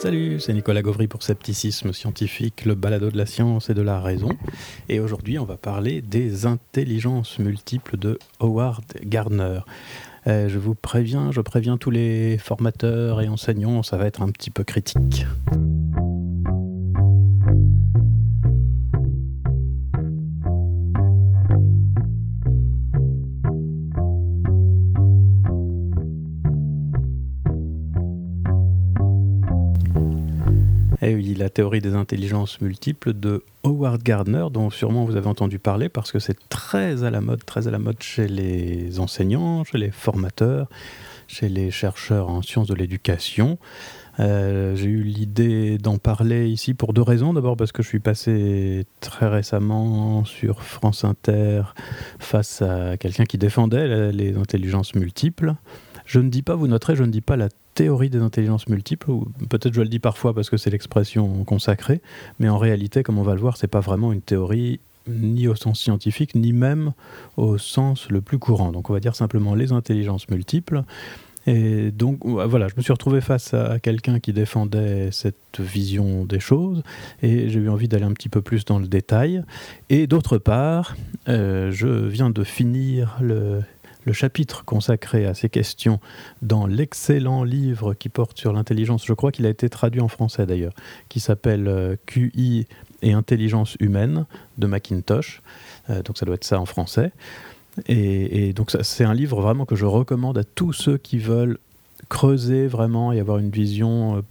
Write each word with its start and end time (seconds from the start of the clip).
Salut, 0.00 0.38
c'est 0.38 0.52
Nicolas 0.52 0.80
Gauvry 0.80 1.08
pour 1.08 1.24
Scepticisme 1.24 1.92
Scientifique, 1.92 2.64
le 2.64 2.76
balado 2.76 3.10
de 3.10 3.18
la 3.18 3.26
science 3.26 3.68
et 3.68 3.74
de 3.74 3.82
la 3.82 4.00
raison. 4.00 4.28
Et 4.88 5.00
aujourd'hui, 5.00 5.40
on 5.40 5.44
va 5.44 5.56
parler 5.56 6.02
des 6.02 6.46
intelligences 6.46 7.40
multiples 7.40 7.96
de 7.96 8.16
Howard 8.38 8.84
Gardner. 9.02 9.58
Euh, 10.28 10.48
je 10.48 10.58
vous 10.60 10.76
préviens, 10.76 11.32
je 11.32 11.40
préviens 11.40 11.78
tous 11.78 11.90
les 11.90 12.38
formateurs 12.38 13.20
et 13.22 13.28
enseignants, 13.28 13.82
ça 13.82 13.96
va 13.96 14.06
être 14.06 14.22
un 14.22 14.30
petit 14.30 14.50
peu 14.50 14.62
critique. 14.62 15.26
Eh 31.00 31.14
oui, 31.14 31.34
la 31.34 31.48
théorie 31.48 31.80
des 31.80 31.94
intelligences 31.94 32.60
multiples 32.60 33.12
de 33.12 33.44
Howard 33.62 34.02
Gardner, 34.02 34.46
dont 34.50 34.68
sûrement 34.68 35.04
vous 35.04 35.14
avez 35.14 35.28
entendu 35.28 35.60
parler 35.60 35.88
parce 35.88 36.10
que 36.10 36.18
c'est 36.18 36.36
très 36.48 37.04
à 37.04 37.10
la 37.10 37.20
mode, 37.20 37.44
très 37.44 37.68
à 37.68 37.70
la 37.70 37.78
mode 37.78 38.02
chez 38.02 38.26
les 38.26 38.98
enseignants, 38.98 39.62
chez 39.62 39.78
les 39.78 39.92
formateurs, 39.92 40.68
chez 41.28 41.48
les 41.48 41.70
chercheurs 41.70 42.28
en 42.28 42.42
sciences 42.42 42.66
de 42.66 42.74
l'éducation. 42.74 43.58
Euh, 44.18 44.74
j'ai 44.74 44.88
eu 44.88 45.04
l'idée 45.04 45.78
d'en 45.78 45.98
parler 45.98 46.48
ici 46.48 46.74
pour 46.74 46.92
deux 46.92 47.02
raisons. 47.02 47.32
D'abord 47.32 47.56
parce 47.56 47.70
que 47.70 47.84
je 47.84 47.88
suis 47.88 48.00
passé 48.00 48.84
très 48.98 49.28
récemment 49.28 50.24
sur 50.24 50.64
France 50.64 51.04
Inter 51.04 51.62
face 52.18 52.60
à 52.60 52.96
quelqu'un 52.96 53.24
qui 53.24 53.38
défendait 53.38 54.10
les 54.10 54.36
intelligences 54.36 54.96
multiples. 54.96 55.54
Je 56.06 56.18
ne 56.18 56.28
dis 56.28 56.42
pas, 56.42 56.56
vous 56.56 56.66
noterez, 56.66 56.96
je 56.96 57.04
ne 57.04 57.12
dis 57.12 57.20
pas 57.20 57.36
la 57.36 57.50
théorie 57.78 58.10
des 58.10 58.18
intelligences 58.18 58.68
multiples, 58.68 59.08
ou 59.08 59.28
peut-être 59.48 59.72
je 59.72 59.80
le 59.80 59.86
dis 59.86 60.00
parfois 60.00 60.34
parce 60.34 60.50
que 60.50 60.56
c'est 60.56 60.70
l'expression 60.70 61.44
consacrée, 61.44 62.02
mais 62.40 62.48
en 62.48 62.58
réalité, 62.58 63.04
comme 63.04 63.18
on 63.18 63.22
va 63.22 63.34
le 63.34 63.40
voir, 63.40 63.56
c'est 63.56 63.68
pas 63.68 63.78
vraiment 63.78 64.12
une 64.12 64.20
théorie 64.20 64.80
ni 65.06 65.46
au 65.46 65.54
sens 65.54 65.78
scientifique, 65.78 66.34
ni 66.34 66.52
même 66.52 66.92
au 67.36 67.56
sens 67.56 68.10
le 68.10 68.20
plus 68.20 68.40
courant. 68.40 68.72
Donc 68.72 68.90
on 68.90 68.92
va 68.92 68.98
dire 68.98 69.14
simplement 69.14 69.54
les 69.54 69.70
intelligences 69.70 70.28
multiples. 70.28 70.82
Et 71.46 71.92
donc 71.92 72.26
voilà, 72.26 72.66
je 72.66 72.74
me 72.76 72.82
suis 72.82 72.92
retrouvé 72.92 73.20
face 73.20 73.54
à 73.54 73.78
quelqu'un 73.78 74.18
qui 74.18 74.32
défendait 74.32 75.10
cette 75.12 75.60
vision 75.60 76.24
des 76.24 76.40
choses 76.40 76.82
et 77.22 77.48
j'ai 77.48 77.60
eu 77.60 77.68
envie 77.68 77.86
d'aller 77.86 78.04
un 78.04 78.12
petit 78.12 78.28
peu 78.28 78.42
plus 78.42 78.64
dans 78.64 78.80
le 78.80 78.88
détail. 78.88 79.44
Et 79.88 80.08
d'autre 80.08 80.38
part, 80.38 80.96
euh, 81.28 81.70
je 81.70 81.86
viens 81.86 82.28
de 82.28 82.42
finir 82.42 83.16
le 83.22 83.62
le 84.08 84.14
chapitre 84.14 84.64
consacré 84.64 85.26
à 85.26 85.34
ces 85.34 85.50
questions 85.50 86.00
dans 86.40 86.66
l'excellent 86.66 87.44
livre 87.44 87.92
qui 87.92 88.08
porte 88.08 88.38
sur 88.38 88.54
l'intelligence, 88.54 89.04
je 89.04 89.12
crois 89.12 89.30
qu'il 89.30 89.44
a 89.44 89.50
été 89.50 89.68
traduit 89.68 90.00
en 90.00 90.08
français 90.08 90.46
d'ailleurs, 90.46 90.72
qui 91.10 91.20
s'appelle 91.20 91.68
euh, 91.68 91.96
QI 92.06 92.66
et 93.02 93.12
intelligence 93.12 93.76
humaine 93.80 94.24
de 94.56 94.66
Macintosh. 94.66 95.42
Euh, 95.90 96.02
donc 96.02 96.16
ça 96.16 96.24
doit 96.24 96.36
être 96.36 96.44
ça 96.44 96.58
en 96.58 96.64
français. 96.64 97.12
Et, 97.86 98.54
donc 98.54 98.74
c'est 98.80 99.04
un 99.04 99.14
livre 99.14 99.42
vraiment 99.42 99.66
que 99.66 99.76
je 99.76 99.84
recommande 99.84 100.38
à 100.38 100.42
tous 100.42 100.72
ceux 100.72 100.96
qui 100.96 101.18
veulent 101.18 101.58
creuser 102.08 102.66
vraiment 102.66 103.12
et 103.12 103.20
avoir 103.20 103.36
une 103.36 103.50
vision 103.50 104.16
euh, 104.16 104.22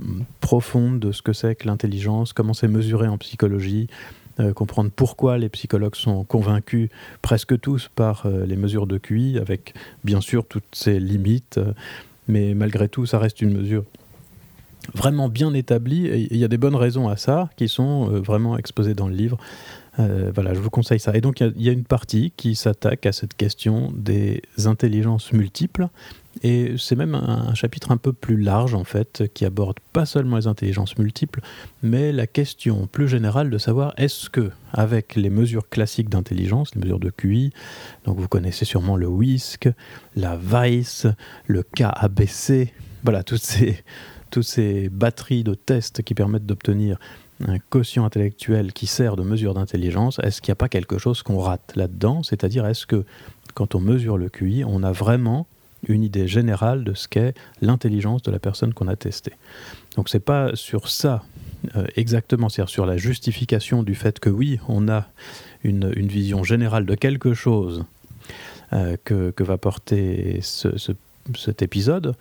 profonde 0.42 1.00
de 1.00 1.11
ce 1.11 1.22
que 1.22 1.33
c'est 1.33 1.53
que 1.53 1.67
l'intelligence, 1.67 2.33
comment 2.33 2.55
c'est 2.55 2.67
mesuré 2.67 3.08
en 3.08 3.20
psychologie, 3.20 3.88
euh, 4.39 4.53
comprendre 4.53 4.91
pourquoi 4.95 5.38
les 5.38 5.49
psychologues 5.49 5.95
sont 5.95 6.23
convaincus 6.23 6.89
presque 7.21 7.59
tous 7.59 7.89
par 7.95 8.25
euh, 8.25 8.45
les 8.45 8.55
mesures 8.55 8.85
de 8.85 8.97
QI, 8.97 9.39
avec 9.39 9.73
bien 10.03 10.21
sûr 10.21 10.45
toutes 10.45 10.73
ses 10.73 10.99
limites, 10.99 11.57
euh, 11.57 11.73
mais 12.27 12.53
malgré 12.53 12.88
tout, 12.88 13.05
ça 13.05 13.17
reste 13.17 13.41
une 13.41 13.52
mesure 13.52 13.83
vraiment 14.93 15.27
bien 15.27 15.53
établie, 15.53 16.08
et 16.08 16.27
il 16.31 16.38
y 16.38 16.43
a 16.43 16.47
des 16.47 16.58
bonnes 16.58 16.75
raisons 16.75 17.09
à 17.09 17.17
ça 17.17 17.49
qui 17.58 17.67
sont 17.67 18.05
vraiment 18.21 18.58
exposées 18.58 18.93
dans 18.93 19.08
le 19.08 19.15
livre. 19.15 19.38
Voilà, 19.98 20.53
je 20.53 20.59
vous 20.59 20.70
conseille 20.70 21.00
ça. 21.00 21.16
Et 21.16 21.22
donc, 21.22 21.39
il 21.39 21.54
y, 21.58 21.66
y, 21.66 21.70
a 21.70 21.71
une 21.71 21.83
partie 21.83 22.32
qui 22.38 22.55
s'attaque 22.55 23.05
à 23.05 23.11
cette 23.11 23.36
question 23.36 23.92
des 23.95 24.42
intelligences 24.66 25.33
multiples 25.33 25.89
et 26.44 26.76
c'est 26.77 26.95
même 26.95 27.16
un, 27.16 27.54
chapitre 27.54 27.92
un 27.92 27.98
peu 27.98 28.14
plus 28.14 28.38
large, 28.38 28.73
en 28.73 28.83
fait, 28.83 29.23
qui 29.33 29.45
aborde 29.45 29.77
pas 29.94 30.05
seulement 30.05 30.38
les 30.38 30.48
intelligences 30.48 30.98
multiples, 30.98 31.42
mais 31.83 32.11
la 32.11 32.27
question 32.27 32.88
plus 32.88 33.08
générale 33.08 33.49
de 33.49 33.58
savoir 33.58 33.94
est-ce 33.98 34.30
que, 34.30 34.52
avec 34.73 35.16
les 35.16 35.30
mesures 35.30 35.70
classiques 35.70 36.10
d'intelligence, 36.10 36.76
les 36.76 36.82
mesures 36.82 37.00
de 37.00 37.10
QI, 37.10 37.52
donc 38.05 38.20
vous 38.20 38.27
connaissez 38.27 38.66
sûrement 38.66 38.95
le 38.95 39.08
WISC, 39.08 39.70
la 40.16 40.38
VICE, 40.38 41.08
le 41.48 41.64
KABC, 41.64 42.73
voilà, 43.04 43.23
toutes 43.23 43.44
ces, 43.44 43.83
toutes 44.32 44.44
ces 44.44 44.89
batteries 44.89 45.44
de 45.44 45.54
tests 45.54 46.04
qui 46.04 46.14
permettent 46.14 46.45
d'obtenir 46.45 47.00
un 47.45 47.59
quotient 47.59 48.05
intellectuel 48.05 48.73
qui 48.73 48.87
sert 48.87 49.15
de 49.15 49.23
mesure 49.23 49.53
d'intelligence, 49.53 50.20
est-ce 50.23 50.42
qu'il 50.42 50.52
n'y 50.52 50.53
a 50.53 50.55
pas 50.55 50.70
quelque 50.70 50.98
chose 50.98 51.21
qu'on 51.23 51.39
rate 51.39 51.73
là-dedans? 51.75 52.23
C'est-à-dire, 52.23 52.65
est-ce 52.65 52.86
que 52.86 53.05
quand 53.53 53.75
on 53.75 53.80
mesure 53.80 54.17
le 54.17 54.30
QI, 54.30 54.64
on 54.65 54.83
a 54.83 54.92
vraiment 54.92 55.47
une 55.87 56.03
idée 56.03 56.27
générale 56.27 56.83
de 56.83 56.93
ce 56.93 57.08
qu'est 57.08 57.36
l'intelligence 57.61 58.23
de 58.23 58.31
la 58.31 58.39
personne 58.39 58.73
qu'on 58.73 58.87
a 58.87 58.95
testée? 58.95 59.33
Donc 59.95 60.09
c'est 60.09 60.20
pas 60.20 60.52
sur 60.55 60.89
ça 60.89 61.23
euh, 61.76 61.86
exactement, 61.95 62.49
c'est-à-dire 62.49 62.70
sur 62.70 62.86
la 62.86 62.97
justification 62.97 63.83
du 63.83 63.95
fait 63.95 64.20
que 64.20 64.30
oui, 64.30 64.59
on 64.67 64.87
a 64.87 65.08
une, 65.64 65.92
vision 65.92 66.43
générale 66.43 66.86
de 66.86 66.95
quelque 66.95 67.33
chose 67.33 67.83
euh, 68.73 68.95
que, 69.03 69.33
va 69.39 69.58
porter 69.58 70.39
cet 70.42 71.61
épisode, 71.61 72.15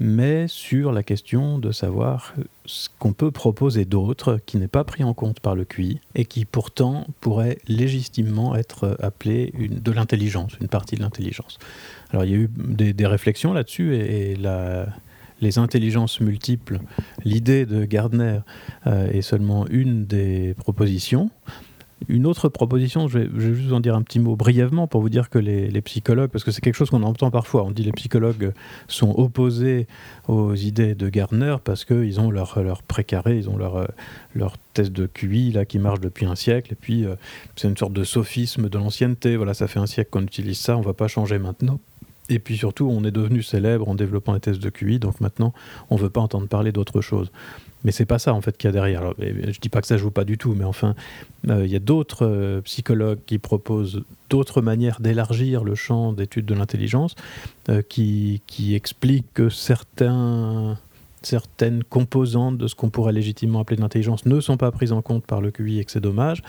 mais 0.00 0.48
sur 0.48 0.92
la 0.92 1.02
question 1.02 1.58
de 1.58 1.72
savoir 1.72 2.34
ce 2.64 2.88
qu'on 2.98 3.12
peut 3.12 3.30
proposer 3.30 3.84
d'autre 3.84 4.38
qui 4.46 4.56
n'est 4.56 4.66
pas 4.66 4.82
pris 4.82 5.04
en 5.04 5.12
compte 5.12 5.40
par 5.40 5.54
le 5.54 5.66
QI 5.66 6.00
et 6.14 6.24
qui 6.24 6.46
pourtant 6.46 7.06
pourrait 7.20 7.58
légitimement 7.68 8.56
être 8.56 8.96
appelé 9.00 9.52
une, 9.58 9.78
de 9.78 9.92
l'intelligence, 9.92 10.54
une 10.60 10.68
partie 10.68 10.96
de 10.96 11.02
l'intelligence. 11.02 11.58
Alors 12.10 12.24
il 12.24 12.30
y 12.30 12.34
a 12.34 12.38
eu 12.38 12.50
des, 12.56 13.06
réflexions 13.06 13.52
là-dessus 13.52 13.94
et, 13.94 14.36
les 15.42 15.58
intelligences 15.58 16.20
multiples, 16.20 16.80
l'idée 17.24 17.64
de 17.64 17.86
Gardner 17.86 18.40
euh, 18.86 19.10
est 19.10 19.22
seulement 19.22 19.66
une 19.68 20.04
des 20.04 20.54
propositions. 20.58 21.30
Une 22.08 22.26
autre 22.26 22.48
proposition, 22.48 23.08
je 23.08 23.18
vais, 23.18 23.54
juste 23.54 23.72
en 23.72 23.80
dire 23.80 23.94
un 23.94 24.02
petit 24.02 24.20
mot 24.20 24.34
brièvement 24.34 24.86
pour 24.86 25.00
vous 25.00 25.08
dire 25.08 25.28
que 25.28 25.38
les, 25.38 25.80
psychologues, 25.82 26.30
parce 26.30 26.44
que 26.44 26.50
c'est 26.50 26.60
quelque 26.60 26.74
chose 26.74 26.90
qu'on 26.90 27.02
entend 27.02 27.30
parfois, 27.30 27.64
on 27.64 27.70
dit 27.70 27.82
les 27.82 27.92
psychologues 27.92 28.52
sont 28.88 29.14
opposés 29.18 29.86
aux 30.28 30.54
idées 30.54 30.94
de 30.94 31.08
Gardner 31.08 31.56
parce 31.62 31.84
qu'ils 31.84 32.20
ont 32.20 32.30
leur, 32.30 32.62
leur 32.62 32.82
précaré, 32.82 33.36
ils 33.36 33.48
ont 33.50 33.56
leur, 33.56 33.88
leur 34.34 34.56
test 34.74 34.92
de 34.92 35.06
QI 35.06 35.52
là, 35.52 35.64
qui 35.64 35.78
marche 35.78 36.00
depuis 36.00 36.26
un 36.26 36.34
siècle, 36.34 36.72
et 36.72 36.76
puis 36.76 37.04
euh, 37.04 37.16
c'est 37.56 37.68
une 37.68 37.76
sorte 37.76 37.92
de 37.92 38.04
sophisme 38.04 38.68
de 38.68 38.78
l'ancienneté, 38.78 39.36
voilà, 39.36 39.54
ça 39.54 39.68
fait 39.68 39.80
un 39.80 39.86
siècle 39.86 40.10
qu'on 40.10 40.22
utilise 40.22 40.58
ça, 40.58 40.76
on 40.76 40.80
ne 40.80 40.84
va 40.84 40.94
pas 40.94 41.08
changer 41.08 41.38
maintenant. 41.38 41.78
Et 42.30 42.38
puis 42.38 42.56
surtout, 42.56 42.88
on 42.88 43.04
est 43.04 43.10
devenu 43.10 43.42
célèbre 43.42 43.88
en 43.88 43.94
développant 43.96 44.32
les 44.32 44.40
tests 44.40 44.62
de 44.62 44.70
QI, 44.70 45.00
donc 45.00 45.20
maintenant, 45.20 45.52
on 45.90 45.96
ne 45.96 46.00
veut 46.00 46.10
pas 46.10 46.20
entendre 46.20 46.46
parler 46.46 46.70
d'autre 46.70 47.00
chose. 47.00 47.32
Mais 47.84 47.92
c'est 47.92 48.06
pas 48.06 48.18
ça 48.18 48.34
en 48.34 48.40
fait 48.40 48.56
qu'il 48.56 48.68
y 48.68 48.70
a 48.70 48.72
derrière. 48.72 49.00
Alors, 49.00 49.14
je 49.18 49.58
dis 49.58 49.68
pas 49.68 49.80
que 49.80 49.86
ça 49.86 49.96
joue 49.96 50.10
pas 50.10 50.24
du 50.24 50.38
tout, 50.38 50.54
mais 50.54 50.64
enfin, 50.64 50.94
euh, 51.48 51.64
il 51.64 51.72
y 51.72 51.76
a 51.76 51.80
d'autres 51.80 52.26
euh, 52.26 52.60
psychologues 52.62 53.20
qui 53.26 53.38
proposent 53.38 54.02
d'autres 54.28 54.60
manières 54.60 55.00
d'élargir 55.00 55.64
le 55.64 55.74
champ 55.74 56.12
d'études 56.12 56.46
de 56.46 56.54
l'intelligence, 56.54 57.14
euh, 57.68 57.82
qui, 57.82 58.42
qui 58.46 58.74
expliquent 58.74 59.32
que 59.34 59.48
certains 59.48 60.78
certaines 61.22 61.84
composantes 61.84 62.56
de 62.56 62.66
ce 62.66 62.74
qu'on 62.74 62.88
pourrait 62.88 63.12
légitimement 63.12 63.60
appeler 63.60 63.76
de 63.76 63.82
l'intelligence 63.82 64.24
ne 64.24 64.40
sont 64.40 64.56
pas 64.56 64.70
prises 64.70 64.92
en 64.92 65.02
compte 65.02 65.26
par 65.26 65.42
le 65.42 65.50
QI 65.50 65.78
et 65.78 65.84
que 65.84 65.90
c'est 65.90 66.00
dommage. 66.00 66.42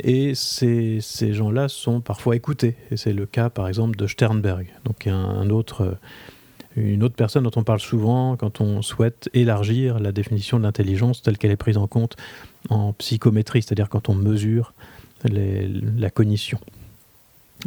Et 0.00 0.34
ces, 0.34 1.02
ces 1.02 1.34
gens-là 1.34 1.68
sont 1.68 2.00
parfois 2.00 2.34
écoutés. 2.34 2.76
Et 2.90 2.96
c'est 2.96 3.12
le 3.12 3.26
cas 3.26 3.50
par 3.50 3.68
exemple 3.68 3.94
de 3.94 4.06
Sternberg, 4.06 4.68
donc 4.86 5.06
un 5.06 5.50
autre 5.50 5.98
une 6.76 7.02
autre 7.02 7.14
personne 7.14 7.44
dont 7.44 7.50
on 7.56 7.64
parle 7.64 7.80
souvent 7.80 8.36
quand 8.36 8.60
on 8.60 8.82
souhaite 8.82 9.30
élargir 9.34 9.98
la 9.98 10.12
définition 10.12 10.58
de 10.58 10.64
l'intelligence 10.64 11.22
telle 11.22 11.38
qu'elle 11.38 11.50
est 11.50 11.56
prise 11.56 11.78
en 11.78 11.86
compte 11.86 12.16
en 12.68 12.92
psychométrie, 12.92 13.62
c'est-à-dire 13.62 13.88
quand 13.88 14.08
on 14.08 14.14
mesure 14.14 14.74
la 15.24 16.10
cognition. 16.10 16.58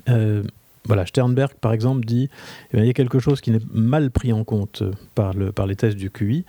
Euh, 0.07 0.43
voilà, 0.89 1.05
Sternberg, 1.05 1.53
par 1.61 1.71
exemple, 1.71 2.03
dit 2.03 2.29
eh 2.73 2.79
il 2.79 2.85
y 2.85 2.89
a 2.89 2.93
quelque 2.93 3.19
chose 3.19 3.41
qui 3.41 3.51
n'est 3.51 3.61
mal 3.71 4.09
pris 4.09 4.33
en 4.33 4.43
compte 4.43 4.81
par, 5.13 5.35
le, 5.35 5.51
par 5.51 5.67
les 5.67 5.75
tests 5.75 5.95
du 5.95 6.09
QI, 6.09 6.45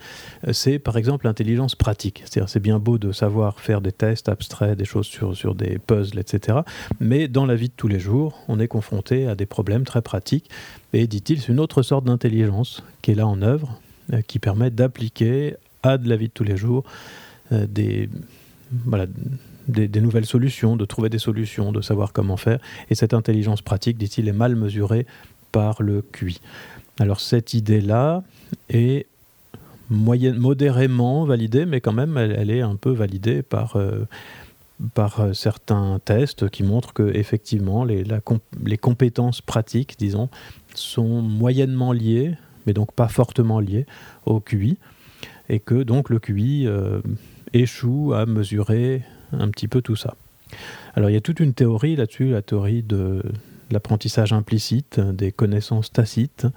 euh, 0.47 0.51
c'est 0.51 0.79
par 0.79 0.97
exemple 0.97 1.27
l'intelligence 1.27 1.75
pratique. 1.75 2.23
C'est-à-dire, 2.25 2.49
c'est 2.49 2.59
bien 2.59 2.79
beau 2.79 2.97
de 2.97 3.11
savoir 3.11 3.59
faire 3.59 3.81
des 3.81 3.91
tests 3.91 4.29
abstraits, 4.29 4.75
des 4.75 4.85
choses 4.85 5.05
sur, 5.05 5.37
sur 5.37 5.53
des 5.53 5.77
puzzles, 5.77 6.17
etc. 6.17 6.57
Mais 6.99 7.27
dans 7.27 7.45
la 7.45 7.53
vie 7.53 7.69
de 7.69 7.73
tous 7.77 7.87
les 7.87 7.99
jours, 7.99 8.43
on 8.47 8.59
est 8.59 8.67
confronté 8.67 9.27
à 9.27 9.35
des 9.35 9.45
problèmes 9.45 9.83
très 9.83 10.01
pratiques. 10.01 10.49
Et 10.93 11.05
dit-il, 11.05 11.39
c'est 11.39 11.49
une 11.49 11.59
autre 11.59 11.83
sorte 11.83 12.05
d'intelligence 12.05 12.83
qui 13.03 13.11
est 13.11 13.15
là 13.15 13.27
en 13.27 13.43
œuvre, 13.43 13.79
euh, 14.11 14.21
qui 14.21 14.39
permet 14.39 14.71
d'appliquer 14.71 15.55
à 15.83 15.99
de 15.99 16.09
la 16.09 16.15
vie 16.15 16.29
de 16.29 16.33
tous 16.33 16.43
les 16.43 16.57
jours 16.57 16.83
euh, 17.51 17.67
des. 17.67 18.09
Voilà, 18.85 19.05
des, 19.67 20.01
nouvelles 20.01 20.25
solutions, 20.25 20.75
de 20.75 20.85
trouver 20.85 21.09
des 21.09 21.19
solutions, 21.19 21.71
de 21.71 21.81
savoir 21.81 22.13
comment 22.13 22.37
faire. 22.37 22.59
Et 22.89 22.95
cette 22.95 23.13
intelligence 23.13 23.61
pratique, 23.61 23.97
dit-il, 23.97 24.27
est 24.27 24.33
mal 24.33 24.55
mesurée 24.55 25.05
par 25.51 25.81
le 25.81 26.01
QI. 26.01 26.39
Alors 26.99 27.19
cette 27.19 27.53
idée-là 27.53 28.23
est 28.69 29.07
modérément 29.89 31.25
validée, 31.25 31.65
mais 31.65 31.81
quand 31.81 31.93
même, 31.93 32.17
elle, 32.17 32.49
est 32.49 32.61
un 32.61 32.75
peu 32.75 32.91
validée 32.91 33.41
par, 33.41 33.77
par 34.93 35.35
certains 35.35 35.99
tests 36.03 36.49
qui 36.49 36.63
montrent 36.63 36.93
que 36.93 37.13
effectivement 37.13 37.83
les, 37.83 38.05
les 38.63 38.77
compétences 38.77 39.41
pratiques, 39.41 39.95
disons, 39.99 40.29
sont 40.75 41.21
moyennement 41.21 41.91
liées, 41.91 42.35
mais 42.65 42.73
donc 42.73 42.93
pas 42.93 43.09
fortement 43.09 43.59
liées 43.59 43.85
au 44.25 44.39
QI, 44.39 44.77
et 45.49 45.59
que 45.59 45.83
donc 45.83 46.09
le 46.09 46.19
QI 46.19 46.69
échoue 47.53 48.13
à 48.13 48.25
mesurer 48.25 49.03
un 49.31 49.49
petit 49.49 49.67
peu 49.67 49.81
tout 49.81 49.95
ça. 49.95 50.15
Alors 50.95 51.09
il 51.09 51.13
y 51.13 51.17
a 51.17 51.21
toute 51.21 51.39
une 51.39 51.53
théorie 51.53 51.95
là-dessus, 51.95 52.29
la 52.29 52.41
théorie 52.41 52.83
de 52.83 53.23
l'apprentissage 53.71 54.33
implicite, 54.33 54.99
des 54.99 55.31
connaissances 55.31 55.91
tacites, 55.91 56.47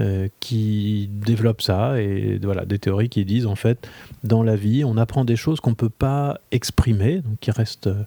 euh, 0.00 0.26
qui 0.40 1.08
développe 1.08 1.62
ça, 1.62 2.00
et 2.00 2.40
voilà, 2.42 2.64
des 2.64 2.80
théories 2.80 3.08
qui 3.08 3.24
disent 3.24 3.46
en 3.46 3.54
fait, 3.54 3.88
dans 4.24 4.42
la 4.42 4.56
vie, 4.56 4.84
on 4.84 4.96
apprend 4.96 5.24
des 5.24 5.36
choses 5.36 5.60
qu'on 5.60 5.70
ne 5.70 5.76
peut 5.76 5.88
pas 5.88 6.40
exprimer, 6.50 7.20
donc 7.20 7.38
qui 7.38 7.52
restent 7.52 7.86
euh, 7.86 8.02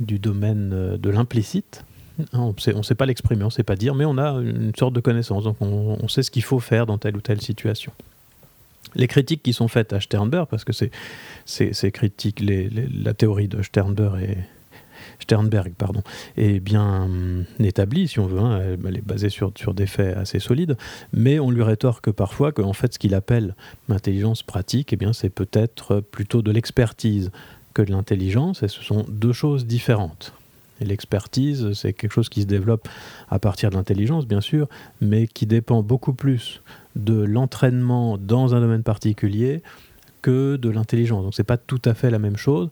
du 0.00 0.18
domaine 0.18 0.72
euh, 0.72 0.96
de 0.96 1.08
l'implicite. 1.08 1.84
On 2.32 2.52
ne 2.52 2.82
sait 2.82 2.96
pas 2.96 3.06
l'exprimer, 3.06 3.44
on 3.44 3.46
ne 3.46 3.52
sait 3.52 3.62
pas 3.62 3.76
dire, 3.76 3.94
mais 3.94 4.04
on 4.04 4.18
a 4.18 4.32
une 4.40 4.72
sorte 4.76 4.92
de 4.92 4.98
connaissance, 4.98 5.44
donc 5.44 5.56
on, 5.60 6.08
sait 6.08 6.24
ce 6.24 6.32
qu'il 6.32 6.42
faut 6.42 6.58
faire 6.58 6.84
dans 6.84 6.98
telle 6.98 7.16
ou 7.16 7.20
telle 7.20 7.40
situation. 7.40 7.92
Les 8.94 9.06
critiques 9.06 9.42
qui 9.42 9.52
sont 9.52 9.68
faites 9.68 9.92
à 9.92 10.00
Sternberg, 10.00 10.48
parce 10.48 10.64
que 10.64 10.72
c'est 10.72 10.90
la 11.46 13.14
théorie 13.14 13.48
de 13.48 13.62
Sternberg 13.62 15.68
est, 15.68 15.74
pardon, 15.76 16.02
est 16.36 16.60
bien 16.60 17.04
hum, 17.04 17.44
établie, 17.58 18.08
si 18.08 18.18
on 18.18 18.26
veut, 18.26 18.40
hein, 18.40 18.76
elle, 18.86 18.96
est 18.96 19.06
basée 19.06 19.28
sur, 19.28 19.52
sur 19.56 19.74
des 19.74 19.86
faits 19.86 20.16
assez 20.16 20.38
solides, 20.38 20.76
mais 21.12 21.38
on 21.38 21.50
lui 21.50 21.62
rétorque 21.62 22.10
parfois 22.10 22.52
qu'en 22.52 22.72
fait 22.72 22.94
ce 22.94 22.98
qu'il 22.98 23.14
appelle 23.14 23.54
l'intelligence 23.88 24.42
pratique, 24.42 24.92
eh 24.92 24.98
c'est 25.12 25.30
peut-être 25.30 26.00
plutôt 26.00 26.42
de 26.42 26.50
l'expertise 26.50 27.30
que 27.74 27.82
de 27.82 27.90
l'intelligence, 27.90 28.62
et 28.62 28.68
ce 28.68 28.82
sont 28.82 29.04
deux 29.08 29.32
choses 29.32 29.66
différentes. 29.66 30.32
L'expertise, 30.80 31.72
c'est 31.74 31.92
quelque 31.92 32.12
chose 32.12 32.30
qui 32.30 32.42
se 32.42 32.46
développe 32.46 32.88
à 33.28 33.38
partir 33.38 33.70
de 33.70 33.76
l'intelligence, 33.76 34.26
bien 34.26 34.40
sûr, 34.40 34.66
mais 35.00 35.26
qui 35.26 35.46
dépend 35.46 35.82
beaucoup 35.82 36.14
plus 36.14 36.62
de 36.96 37.22
l'entraînement 37.22 38.18
dans 38.18 38.54
un 38.54 38.60
domaine 38.60 38.82
particulier 38.82 39.62
que 40.22 40.56
de 40.56 40.68
l'intelligence. 40.68 41.24
Donc 41.24 41.34
c'est 41.34 41.44
pas 41.44 41.56
tout 41.56 41.80
à 41.84 41.94
fait 41.94 42.10
la 42.10 42.18
même 42.18 42.36
chose. 42.36 42.68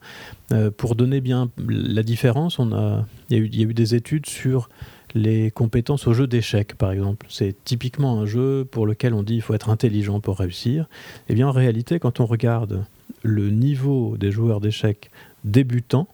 Euh, 0.52 0.70
pour 0.70 0.94
donner 0.94 1.20
bien 1.20 1.50
la 1.66 2.02
différence, 2.02 2.58
on 2.58 2.72
a, 2.72 3.06
il, 3.30 3.54
y 3.54 3.60
a 3.62 3.64
eu, 3.64 3.74
des 3.74 3.94
études 3.94 4.26
sur 4.26 4.68
les 5.14 5.50
compétences 5.50 6.06
au 6.06 6.12
jeu 6.12 6.26
d'échecs, 6.26 6.74
par 6.74 6.92
exemple. 6.92 7.26
C'est 7.30 7.56
typiquement 7.64 8.20
un 8.20 8.26
jeu 8.26 8.66
pour 8.70 8.86
lequel 8.86 9.14
on 9.14 9.22
dit 9.22 9.34
qu'il 9.34 9.42
faut 9.42 9.54
être 9.54 9.70
intelligent 9.70 10.20
pour 10.20 10.38
réussir. 10.38 10.86
Eh 11.28 11.34
bien 11.34 11.48
en 11.48 11.52
réalité, 11.52 11.98
quand 11.98 12.20
on 12.20 12.26
regarde 12.26 12.84
le 13.22 13.50
niveau 13.50 14.16
des 14.18 14.30
joueurs 14.30 14.60
d'échecs 14.60 15.10
débutants, 15.44 16.08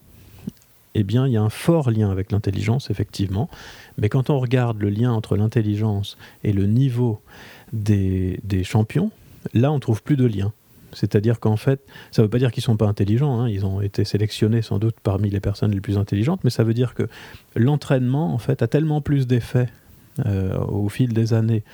eh 0.95 1.03
bien, 1.03 1.27
il 1.27 1.33
y 1.33 1.37
a 1.37 1.43
un 1.43 1.51
fort 1.51 1.91
lien 1.91 2.11
avec 2.11 2.31
l'intelligence, 2.31 2.89
effectivement. 2.89 3.51
Mais 3.99 4.09
quand 4.09 4.31
on 4.31 4.39
regarde 4.39 4.81
le 4.81 4.91
lien 4.91 5.13
entre 5.13 5.37
l'intelligence 5.37 6.17
et 6.45 6.53
le 6.53 6.67
niveau 6.67 7.21
des, 7.75 8.65
champions, 8.65 9.11
là, 9.53 9.73
on 9.73 9.81
trouve 9.81 10.03
plus 10.03 10.17
de 10.17 10.25
lien. 10.25 10.53
C'est-à-dire 10.93 11.41
qu'en 11.41 11.57
fait, 11.57 11.85
ça 12.13 12.23
ne 12.23 12.27
veut 12.27 12.31
pas 12.31 12.39
dire 12.39 12.53
qu'ils 12.53 12.61
ne 12.61 12.67
sont 12.67 12.77
pas 12.77 12.87
intelligents, 12.87 13.41
hein. 13.41 13.49
ils 13.49 13.67
ont 13.67 13.81
été 13.81 14.05
sélectionnés 14.05 14.63
sans 14.63 14.79
doute 14.79 14.95
parmi 15.03 15.29
les 15.29 15.41
personnes 15.41 15.73
les 15.73 15.81
plus 15.81 15.99
intelligentes, 15.99 16.45
mais 16.45 16.51
ça 16.51 16.63
veut 16.63 16.75
dire 16.75 16.95
que 16.95 17.09
l'entraînement, 17.57 18.39
a 18.47 18.67
tellement 18.69 19.01
plus 19.01 19.27
d'effets 19.27 19.69
euh, 20.25 20.57
au 20.59 20.89
fil 20.89 21.13
des 21.13 21.35
années, 21.35 21.65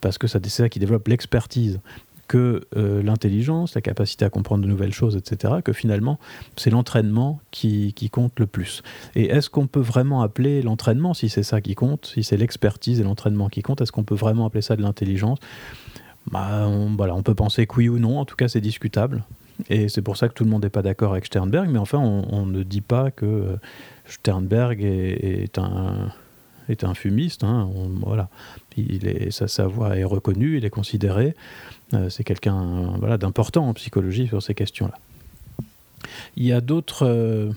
parce 0.00 0.18
que 0.18 0.28
c'est 0.28 0.46
ça 0.46 0.68
qui 0.68 0.78
développe 0.78 1.08
l'expertise, 1.08 1.80
que 2.28 2.60
euh, 2.76 3.02
l'intelligence, 3.02 3.74
la 3.74 3.80
capacité 3.80 4.24
à 4.24 4.30
comprendre 4.30 4.62
de 4.62 4.68
nouvelles 4.68 4.92
choses, 4.92 5.16
etc., 5.16 5.54
que 5.64 5.72
finalement, 5.72 6.18
c'est 6.56 6.70
l'entraînement 6.70 7.40
qui, 7.50 7.92
compte 8.12 8.38
le 8.38 8.46
plus. 8.46 8.82
Et 9.16 9.26
est-ce 9.26 9.50
qu'on 9.50 9.66
peut 9.66 9.80
vraiment 9.80 10.22
appeler 10.22 10.62
l'entraînement, 10.62 11.14
si 11.14 11.28
c'est 11.28 11.42
ça 11.42 11.60
qui 11.60 11.74
compte, 11.74 12.06
si 12.14 12.22
c'est 12.22 12.36
l'expertise 12.36 13.00
et 13.00 13.02
l'entraînement 13.02 13.48
qui 13.48 13.62
compte, 13.62 13.80
est-ce 13.80 13.92
qu'on 13.92 14.04
peut 14.04 14.14
vraiment 14.14 14.46
appeler 14.46 14.62
ça 14.62 14.76
de 14.76 14.82
l'intelligence? 14.82 15.38
Bah, 16.30 16.66
on, 16.66 16.94
voilà, 16.94 17.14
on 17.14 17.22
peut 17.22 17.34
penser 17.34 17.66
que 17.66 17.76
oui 17.76 17.88
ou 17.88 17.98
non, 17.98 18.18
en 18.18 18.24
tout 18.24 18.36
cas 18.36 18.48
c'est 18.48 18.60
discutable. 18.60 19.24
Et 19.70 19.88
c'est 19.88 20.02
pour 20.02 20.16
ça 20.16 20.28
que 20.28 20.34
tout 20.34 20.44
le 20.44 20.50
monde 20.50 20.62
n'est 20.62 20.70
pas 20.70 20.82
d'accord 20.82 21.12
avec 21.12 21.26
Sternberg, 21.26 21.68
mais 21.70 21.78
enfin 21.78 21.98
on, 21.98 22.46
ne 22.46 22.62
dit 22.62 22.80
pas 22.80 23.10
que 23.10 23.26
euh, 23.26 23.56
Sternberg 24.04 24.82
est, 24.82 25.58
un, 25.58 26.12
est 26.68 26.84
un 26.84 26.94
fumiste. 26.94 27.42
Hein. 27.42 27.68
voilà. 28.04 28.28
Il 28.76 29.06
est, 29.06 29.30
sa, 29.32 29.48
sa, 29.48 29.66
voix 29.66 29.96
est 29.96 30.04
reconnue, 30.04 30.58
il 30.58 30.64
est 30.64 30.70
considéré. 30.70 31.34
Euh, 31.94 32.10
c'est 32.10 32.24
quelqu'un 32.24 32.92
voilà, 32.98 33.18
d'important 33.18 33.68
en 33.68 33.74
psychologie 33.74 34.26
sur 34.26 34.42
ces 34.42 34.54
questions-là. 34.54 34.94
Il 36.36 36.44
y 36.44 36.52
a 36.52 36.60
d'autres 36.60 37.06
euh, 37.06 37.50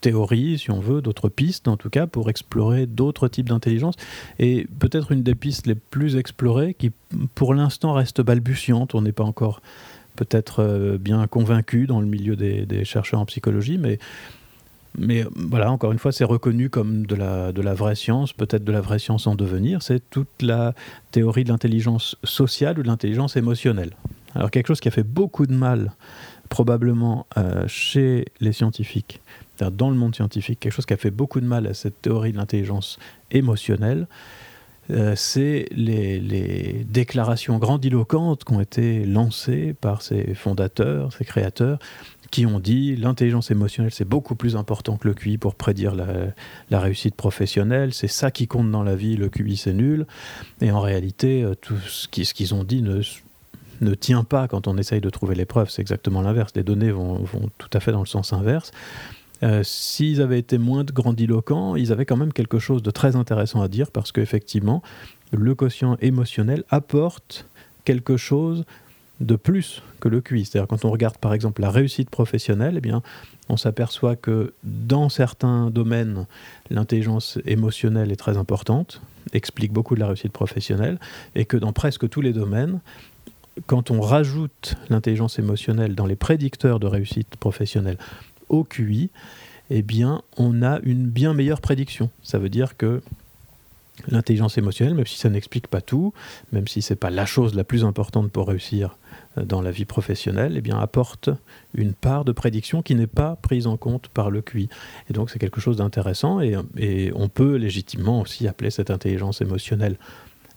théories, 0.00 0.58
si 0.58 0.70
on 0.70 0.80
veut, 0.80 1.00
d'autres 1.00 1.28
pistes 1.28 1.68
en 1.68 1.76
tout 1.76 1.90
cas, 1.90 2.06
pour 2.06 2.28
explorer 2.28 2.86
d'autres 2.86 3.28
types 3.28 3.48
d'intelligence. 3.48 3.94
Et 4.38 4.66
peut-être 4.78 5.12
une 5.12 5.22
des 5.22 5.34
pistes 5.34 5.66
les 5.66 5.74
plus 5.74 6.16
explorées, 6.16 6.74
qui 6.74 6.90
pour 7.34 7.54
l'instant 7.54 7.92
reste 7.92 8.20
balbutiante, 8.20 8.94
on 8.94 9.02
n'est 9.02 9.12
pas 9.12 9.24
encore 9.24 9.62
peut-être 10.16 10.60
euh, 10.60 10.98
bien 10.98 11.26
convaincu 11.26 11.86
dans 11.86 12.00
le 12.00 12.06
milieu 12.06 12.36
des, 12.36 12.84
chercheurs 12.84 13.20
en 13.20 13.26
psychologie, 13.26 13.78
mais 13.78 13.98
mais 14.98 15.24
voilà, 15.34 15.70
encore 15.70 15.92
une 15.92 15.98
fois, 15.98 16.12
c'est 16.12 16.24
reconnu 16.24 16.68
comme 16.68 17.06
de 17.06 17.14
la, 17.14 17.52
de 17.52 17.62
la 17.62 17.74
vraie 17.74 17.94
science, 17.94 18.32
peut-être 18.32 18.64
de 18.64 18.72
la 18.72 18.80
vraie 18.80 18.98
science 18.98 19.26
en 19.26 19.34
devenir. 19.34 19.82
C'est 19.82 20.02
toute 20.10 20.42
la 20.42 20.74
théorie 21.10 21.44
de 21.44 21.48
l'intelligence 21.48 22.16
sociale 22.24 22.78
ou 22.78 22.82
de 22.82 22.88
l'intelligence 22.88 23.36
émotionnelle. 23.36 23.92
Alors 24.34 24.50
quelque 24.50 24.66
chose 24.66 24.80
qui 24.80 24.88
a 24.88 24.92
fait 24.92 25.02
beaucoup 25.02 25.46
de 25.46 25.54
mal 25.54 25.92
probablement 26.48 27.26
euh, 27.38 27.64
chez 27.66 28.26
les 28.40 28.52
scientifiques 28.52 29.20
dans 29.70 29.90
le 29.90 29.96
monde 29.96 30.14
scientifique, 30.14 30.60
quelque 30.60 30.72
chose 30.72 30.86
qui 30.86 30.94
a 30.94 30.96
fait 30.96 31.10
beaucoup 31.10 31.40
de 31.40 31.46
mal 31.46 31.66
à 31.66 31.74
cette 31.74 32.02
théorie 32.02 32.32
de 32.32 32.36
l'intelligence 32.36 32.98
émotionnelle, 33.30 34.06
euh, 34.90 35.14
c'est 35.16 35.66
les, 35.70 36.84
déclarations 36.88 37.58
grandiloquentes 37.58 38.44
qui 38.44 38.52
ont 38.52 38.60
été 38.60 39.04
lancées 39.04 39.74
par 39.80 40.02
ces 40.02 40.34
fondateurs, 40.34 41.12
ces 41.12 41.24
créateurs, 41.24 41.78
qui 42.30 42.46
ont 42.46 42.58
dit 42.58 42.96
l'intelligence 42.96 43.50
émotionnelle 43.50 43.92
c'est 43.92 44.08
beaucoup 44.08 44.34
plus 44.34 44.56
important 44.56 44.96
que 44.96 45.06
le 45.06 45.14
QI 45.14 45.38
pour 45.38 45.54
prédire 45.54 45.94
la, 45.94 46.80
réussite 46.80 47.14
professionnelle, 47.14 47.94
c'est 47.94 48.08
ça 48.08 48.30
qui 48.30 48.48
compte 48.48 48.70
dans 48.70 48.82
la 48.82 48.96
vie, 48.96 49.16
le 49.16 49.28
QI 49.28 49.56
c'est 49.56 49.72
nul. 49.72 50.06
Et 50.60 50.72
en 50.72 50.80
réalité, 50.80 51.44
euh, 51.44 51.54
tout 51.54 51.78
ce 51.78 52.08
qu'ils 52.08 52.54
ont 52.54 52.64
dit 52.64 52.82
ne, 52.82 53.94
tient 53.94 54.24
pas 54.24 54.48
quand 54.48 54.66
on 54.66 54.76
essaye 54.78 55.00
de 55.00 55.10
trouver 55.10 55.34
les 55.34 55.44
preuves, 55.44 55.70
c'est 55.70 55.82
exactement 55.82 56.22
l'inverse. 56.22 56.52
Les 56.56 56.62
données 56.64 56.90
vont, 56.90 57.24
tout 57.58 57.70
à 57.72 57.80
fait 57.80 57.92
dans 57.92 58.00
le 58.00 58.06
sens 58.06 58.32
inverse. 58.32 58.72
Euh, 59.42 59.62
s'ils 59.64 60.20
avaient 60.22 60.38
été 60.38 60.58
moins 60.58 60.84
grandiloquents, 60.84 61.74
ils 61.76 61.92
avaient 61.92 62.06
quand 62.06 62.16
même 62.16 62.32
quelque 62.32 62.58
chose 62.58 62.82
de 62.82 62.90
très 62.90 63.16
intéressant 63.16 63.60
à 63.60 63.68
dire 63.68 63.90
parce 63.90 64.12
qu'effectivement, 64.12 64.82
le 65.32 65.54
quotient 65.54 65.96
émotionnel 66.00 66.64
apporte 66.70 67.46
quelque 67.84 68.16
chose 68.16 68.64
de 69.20 69.36
plus 69.36 69.82
que 70.00 70.08
le 70.08 70.20
QI. 70.20 70.44
C'est-à-dire 70.44 70.68
quand 70.68 70.84
on 70.84 70.90
regarde 70.90 71.16
par 71.18 71.34
exemple 71.34 71.62
la 71.62 71.70
réussite 71.70 72.10
professionnelle, 72.10 72.80
eh 72.84 72.90
on 73.48 73.56
s'aperçoit 73.56 74.16
que 74.16 74.52
dans 74.64 75.08
certains 75.08 75.70
domaines, 75.70 76.26
l'intelligence 76.70 77.38
émotionnelle 77.44 78.12
est 78.12 78.16
très 78.16 78.36
importante, 78.36 79.00
explique 79.32 79.72
beaucoup 79.72 79.94
de 79.94 80.00
la 80.00 80.06
réussite 80.06 80.32
professionnelle, 80.32 80.98
et 81.34 81.44
que 81.44 81.56
dans 81.56 81.72
presque 81.72 82.08
tous 82.08 82.20
les 82.20 82.32
domaines, 82.32 82.80
quand 83.66 83.90
on 83.90 84.00
rajoute 84.00 84.76
l'intelligence 84.88 85.38
émotionnelle 85.38 85.94
dans 85.94 86.06
les 86.06 86.16
prédicteurs 86.16 86.80
de 86.80 86.86
réussite 86.86 87.36
professionnelle, 87.36 87.98
au 88.52 88.62
QI, 88.62 89.10
eh 89.70 89.82
bien, 89.82 90.22
on 90.36 90.62
a 90.62 90.78
une 90.84 91.06
bien 91.06 91.34
meilleure 91.34 91.60
prédiction. 91.60 92.10
Ça 92.22 92.38
veut 92.38 92.50
dire 92.50 92.76
que 92.76 93.02
l'intelligence 94.08 94.58
émotionnelle, 94.58 94.94
même 94.94 95.06
si 95.06 95.18
ça 95.18 95.28
n'explique 95.28 95.66
pas 95.66 95.80
tout, 95.80 96.12
même 96.52 96.66
si 96.68 96.82
c'est 96.82 96.96
pas 96.96 97.10
la 97.10 97.26
chose 97.26 97.54
la 97.54 97.64
plus 97.64 97.84
importante 97.84 98.30
pour 98.30 98.48
réussir 98.48 98.96
euh, 99.38 99.44
dans 99.44 99.62
la 99.62 99.70
vie 99.70 99.84
professionnelle, 99.84 100.54
eh 100.56 100.60
bien, 100.60 100.78
apporte 100.78 101.30
une 101.74 101.92
part 101.92 102.24
de 102.24 102.32
prédiction 102.32 102.82
qui 102.82 102.94
n'est 102.94 103.06
pas 103.06 103.36
prise 103.36 103.66
en 103.66 103.76
compte 103.76 104.08
par 104.08 104.30
le 104.30 104.42
QI. 104.42 104.68
Et 105.10 105.12
donc, 105.12 105.30
c'est 105.30 105.38
quelque 105.38 105.60
chose 105.60 105.76
d'intéressant 105.76 106.40
et, 106.40 106.56
on 107.14 107.28
peut 107.28 107.56
légitimement 107.56 108.20
aussi 108.20 108.48
appeler 108.48 108.70
cette 108.70 108.90
intelligence 108.90 109.40
émotionnelle 109.40 109.96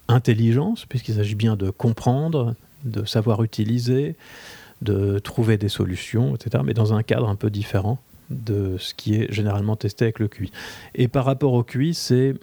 intelligence, 0.07 0.85
puisqu'il 0.85 1.15
s'agit 1.15 1.35
bien 1.35 1.55
de 1.55 1.69
comprendre, 1.69 2.55
de 2.83 3.05
savoir 3.05 3.43
utiliser, 3.43 4.15
de 4.81 5.19
trouver 5.19 5.57
des 5.57 5.69
solutions, 5.69 6.35
etc., 6.35 6.63
mais 6.65 6.73
dans 6.73 6.93
un 6.93 7.03
cadre 7.03 7.29
un 7.29 7.35
peu 7.35 7.49
différent 7.49 7.99
de 8.29 8.77
ce 8.79 8.93
qui 8.93 9.15
est 9.15 9.31
généralement 9.31 9.75
testé 9.75 10.05
avec 10.05 10.19
le 10.19 10.27
QI. 10.27 10.51
Et 10.95 11.07
par 11.07 11.25
rapport 11.25 11.53
au 11.53 11.63
QI, 11.63 11.93
c'est 11.93 12.33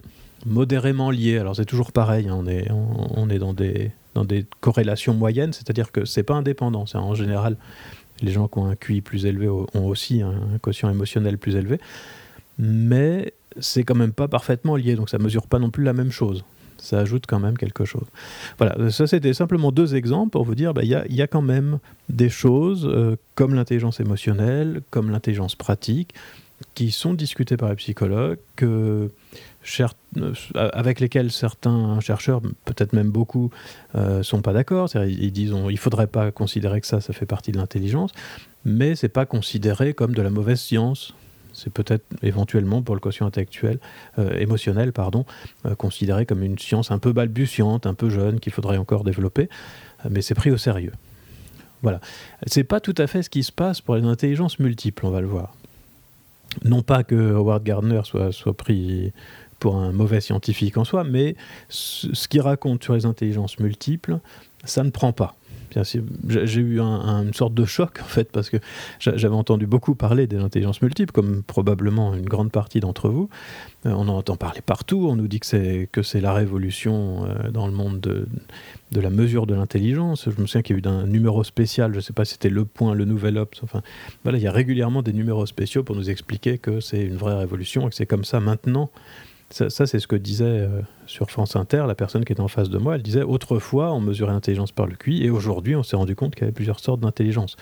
modérément 0.45 1.11
lié. 1.11 1.37
Alors 1.37 1.55
c'est 1.55 1.65
toujours 1.65 1.91
pareil, 1.91 2.27
hein, 2.27 2.35
on, 2.37 2.47
est, 2.47 2.69
on, 2.71 3.29
est 3.29 3.39
dans 3.39 3.53
des, 3.53 3.91
dans 4.13 4.25
des 4.25 4.45
corrélations 4.61 5.13
moyennes, 5.13 5.53
c'est-à-dire 5.53 5.91
que 5.91 6.05
c'est 6.05 6.23
pas 6.23 6.35
indépendant. 6.35 6.85
C'est 6.85 6.97
en 6.97 7.15
général, 7.15 7.57
les 8.21 8.31
gens 8.31 8.47
qui 8.47 8.59
ont 8.59 8.65
un 8.65 8.75
QI 8.75 9.01
plus 9.01 9.25
élevé 9.25 9.49
ont 9.49 9.85
aussi 9.85 10.21
un 10.21 10.57
quotient 10.61 10.89
émotionnel 10.89 11.37
plus 11.37 11.55
élevé, 11.55 11.79
mais 12.57 13.33
c'est 13.59 13.83
quand 13.83 13.95
même 13.95 14.13
pas 14.13 14.27
parfaitement 14.27 14.75
lié, 14.75 14.95
donc 14.95 15.09
ça 15.09 15.17
mesure 15.17 15.47
pas 15.47 15.59
non 15.59 15.69
plus 15.69 15.83
la 15.83 15.93
même 15.93 16.11
chose. 16.11 16.43
Ça 16.83 16.99
ajoute 16.99 17.25
quand 17.27 17.39
même 17.39 17.57
quelque 17.57 17.85
chose. 17.85 18.05
Voilà, 18.57 18.91
ça 18.91 19.07
c'était 19.07 19.33
simplement 19.33 19.71
deux 19.71 19.95
exemples 19.95 20.31
pour 20.31 20.43
vous 20.43 20.55
dire, 20.55 20.73
bah, 20.73 20.83
il 20.83 20.89
y, 20.89 21.21
a, 21.21 21.27
quand 21.27 21.41
même 21.41 21.79
des 22.09 22.29
choses 22.29 22.85
euh, 22.85 23.15
comme 23.35 23.55
l'intelligence 23.55 23.99
émotionnelle, 23.99 24.81
comme 24.89 25.09
l'intelligence 25.09 25.55
pratique, 25.55 26.13
qui 26.75 26.91
sont 26.91 27.13
discutées 27.13 27.57
par 27.57 27.69
les 27.69 27.75
psychologues, 27.75 28.37
euh, 28.61 29.07
avec 30.55 30.99
lesquelles 30.99 31.31
certains 31.31 31.99
chercheurs, 32.01 32.41
peut-être 32.65 32.93
même 32.93 33.09
beaucoup, 33.09 33.49
euh, 33.95 34.21
sont 34.21 34.41
pas 34.41 34.53
d'accord. 34.53 34.89
Ils 34.95 35.31
disent 35.31 35.51
qu'il 35.51 35.65
ne 35.65 35.77
faudrait 35.77 36.07
pas 36.07 36.31
considérer 36.31 36.81
que 36.81 36.87
ça, 36.87 36.99
ça 37.01 37.13
fait 37.13 37.25
partie 37.25 37.51
de 37.51 37.57
l'intelligence, 37.57 38.11
mais 38.65 38.95
c'est 38.95 39.09
pas 39.09 39.25
considéré 39.25 39.93
comme 39.93 40.13
de 40.13 40.21
la 40.21 40.29
mauvaise 40.29 40.59
science 40.59 41.13
c'est 41.53 41.71
peut-être 41.71 42.05
éventuellement 42.21 42.81
pour 42.81 42.95
le 42.95 43.01
quotient 43.01 43.25
intellectuel, 43.25 43.79
euh, 44.19 44.37
émotionnel, 44.37 44.91
pardon, 44.91 45.25
euh, 45.65 45.75
considéré 45.75 46.25
comme 46.25 46.43
une 46.43 46.57
science 46.57 46.91
un 46.91 46.99
peu 46.99 47.13
balbutiante, 47.13 47.85
un 47.85 47.93
peu 47.93 48.09
jeune, 48.09 48.39
qu'il 48.39 48.51
faudrait 48.51 48.77
encore 48.77 49.03
développer, 49.03 49.49
euh, 50.05 50.09
mais 50.11 50.21
c'est 50.21 50.35
pris 50.35 50.51
au 50.51 50.57
sérieux. 50.57 50.93
Voilà. 51.81 51.99
C'est 52.47 52.63
pas 52.63 52.79
tout 52.79 52.95
à 52.97 53.07
fait 53.07 53.23
ce 53.23 53.29
qui 53.29 53.43
se 53.43 53.51
passe 53.51 53.81
pour 53.81 53.95
les 53.95 54.03
intelligences 54.03 54.59
multiples, 54.59 55.05
on 55.05 55.11
va 55.11 55.21
le 55.21 55.27
voir. 55.27 55.53
Non 56.63 56.81
pas 56.81 57.03
que 57.03 57.15
Howard 57.15 57.63
Gardner 57.63 58.01
soit, 58.03 58.31
soit 58.31 58.55
pris 58.55 59.11
pour 59.59 59.75
un 59.75 59.91
mauvais 59.91 60.21
scientifique 60.21 60.77
en 60.77 60.83
soi, 60.83 61.03
mais 61.03 61.35
ce 61.69 62.27
qu'il 62.27 62.41
raconte 62.41 62.83
sur 62.83 62.93
les 62.93 63.05
intelligences 63.05 63.59
multiples, 63.59 64.19
ça 64.65 64.83
ne 64.83 64.89
prend 64.89 65.13
pas. 65.13 65.35
J'ai 65.83 66.59
eu 66.61 66.79
une 66.79 67.33
sorte 67.33 67.53
de 67.53 67.65
choc 67.65 67.99
en 68.01 68.07
fait 68.07 68.31
parce 68.31 68.49
que 68.49 68.57
j'avais 68.99 69.35
entendu 69.35 69.67
beaucoup 69.67 69.95
parler 69.95 70.27
des 70.27 70.37
intelligences 70.37 70.81
multiples, 70.81 71.11
comme 71.11 71.43
probablement 71.43 72.13
une 72.13 72.25
grande 72.25 72.51
partie 72.51 72.79
d'entre 72.79 73.09
vous. 73.09 73.29
Euh, 73.85 73.91
on 73.91 74.07
en 74.07 74.17
entend 74.17 74.37
parler 74.37 74.61
partout. 74.61 75.07
On 75.09 75.15
nous 75.15 75.27
dit 75.27 75.39
que 75.39 76.01
c'est 76.03 76.21
la 76.21 76.33
révolution 76.33 77.25
euh, 77.25 77.49
dans 77.51 77.67
le 77.67 77.73
monde 77.73 77.99
de, 77.99 78.27
de 78.91 79.01
la 79.01 79.09
mesure 79.09 79.45
de 79.45 79.53
l'intelligence. 79.53 80.29
Je 80.29 80.41
me 80.41 80.47
souviens 80.47 80.61
qu'il 80.61 80.77
y 80.77 80.79
a 80.79 80.81
eu 80.81 80.93
un 80.93 81.07
numéro 81.07 81.43
spécial. 81.43 81.91
Je 81.91 81.97
ne 81.97 82.01
sais 82.01 82.13
pas 82.13 82.25
si 82.25 82.33
c'était 82.33 82.49
Le 82.49 82.65
Point, 82.65 82.93
le 82.93 83.05
Nouvel 83.05 83.37
Obs. 83.37 83.59
Enfin, 83.63 83.81
voilà, 84.23 84.37
il 84.37 84.43
y 84.43 84.47
a 84.47 84.51
régulièrement 84.51 85.01
des 85.01 85.13
numéros 85.13 85.45
spéciaux 85.45 85.83
pour 85.83 85.95
nous 85.95 86.09
expliquer 86.09 86.57
que 86.57 86.79
c'est 86.79 87.03
une 87.03 87.17
vraie 87.17 87.35
révolution 87.35 87.87
et 87.87 87.89
que 87.89 87.95
c'est 87.95 88.05
comme 88.05 88.25
ça 88.25 88.39
maintenant 88.39 88.89
ça, 89.53 89.85
c'est 89.85 89.99
ce 89.99 90.07
que 90.07 90.15
disait 90.15 90.45
euh, 90.45 90.81
sur 91.05 91.29
France 91.29 91.55
Inter 91.55 91.85
la 91.87 91.93
personne 91.93 92.25
qui 92.25 92.33
était 92.33 92.41
en 92.41 92.47
face 92.47 92.69
de 92.69 92.77
moi. 92.77 92.95
Elle 92.95 93.03
disait 93.03 93.21
autrefois 93.21 93.93
on 93.93 94.01
mesurait 94.01 94.31
l'intelligence 94.31 94.71
par 94.71 94.87
le 94.87 94.95
QI 94.95 95.23
et 95.23 95.29
aujourd'hui 95.29 95.75
on 95.75 95.83
s'est 95.83 95.95
rendu 95.95 96.15
compte 96.15 96.33
qu'il 96.33 96.41
y 96.41 96.45
avait 96.45 96.53
plusieurs 96.53 96.79
sortes 96.79 97.01
d'intelligence. 97.01 97.55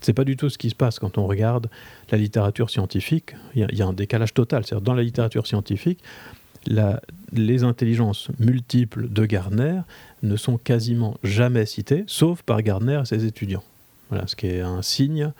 C'est 0.00 0.14
pas 0.14 0.24
du 0.24 0.36
tout 0.36 0.48
ce 0.48 0.58
qui 0.58 0.70
se 0.70 0.74
passe 0.74 0.98
quand 0.98 1.18
on 1.18 1.26
regarde 1.26 1.68
la 2.10 2.18
littérature 2.18 2.70
scientifique. 2.70 3.34
Il 3.54 3.66
y, 3.72 3.82
a 3.82 3.86
un 3.86 3.92
décalage 3.92 4.34
total. 4.34 4.64
Dans 4.82 4.94
la 4.94 5.02
littérature 5.02 5.46
scientifique, 5.46 6.00
les 7.32 7.64
intelligences 7.64 8.28
multiples 8.38 9.08
de 9.08 9.26
Gardner 9.26 9.80
ne 10.22 10.36
sont 10.36 10.58
quasiment 10.58 11.16
jamais 11.22 11.66
citées, 11.66 12.04
sauf 12.06 12.42
par 12.42 12.62
Gardner 12.62 13.00
et 13.02 13.06
ses 13.06 13.24
étudiants. 13.24 13.62
Voilà, 14.10 14.26
ce 14.26 14.36
qui 14.36 14.46
est 14.46 14.60
un 14.60 14.82
signe 14.82 15.32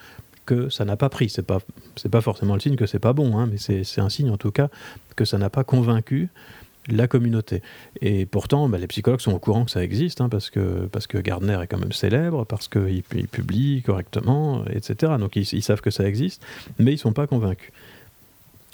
que 0.46 0.68
ça 0.68 0.84
n'a 0.84 0.96
pas 0.96 1.08
pris. 1.08 1.28
C'est 1.28 1.42
pas 1.42 1.60
c'est 1.96 2.08
pas 2.08 2.20
forcément 2.20 2.54
le 2.54 2.60
signe 2.60 2.76
que 2.76 2.86
c'est 2.86 2.98
pas 2.98 3.12
bon, 3.12 3.38
hein, 3.38 3.48
mais 3.50 3.58
c'est 3.58 4.00
un 4.00 4.08
signe 4.08 4.30
en 4.30 4.36
tout 4.36 4.50
cas 4.50 4.68
que 5.16 5.24
ça 5.24 5.38
n'a 5.38 5.50
pas 5.50 5.64
convaincu 5.64 6.28
la 6.88 7.08
communauté. 7.08 7.62
Et 8.00 8.26
pourtant, 8.26 8.68
bah, 8.68 8.78
les 8.78 8.86
psychologues 8.86 9.20
sont 9.20 9.32
au 9.32 9.38
courant 9.38 9.64
que 9.64 9.70
ça 9.70 9.82
existe, 9.82 10.20
hein, 10.20 10.28
parce, 10.28 10.50
que, 10.50 10.86
parce 10.92 11.06
que 11.06 11.18
Gardner 11.18 11.58
est 11.62 11.66
quand 11.66 11.78
même 11.78 11.92
célèbre, 11.92 12.44
parce 12.44 12.68
qu'il 12.68 13.02
il 13.14 13.28
publie 13.28 13.82
correctement, 13.82 14.64
etc. 14.66 15.14
Donc 15.18 15.36
ils, 15.36 15.62
savent 15.62 15.80
que 15.80 15.90
ça 15.90 16.04
existe, 16.04 16.44
mais 16.78 16.92
ils 16.92 16.96
ne 16.96 17.00
sont 17.00 17.12
pas 17.12 17.26
convaincus. 17.26 17.72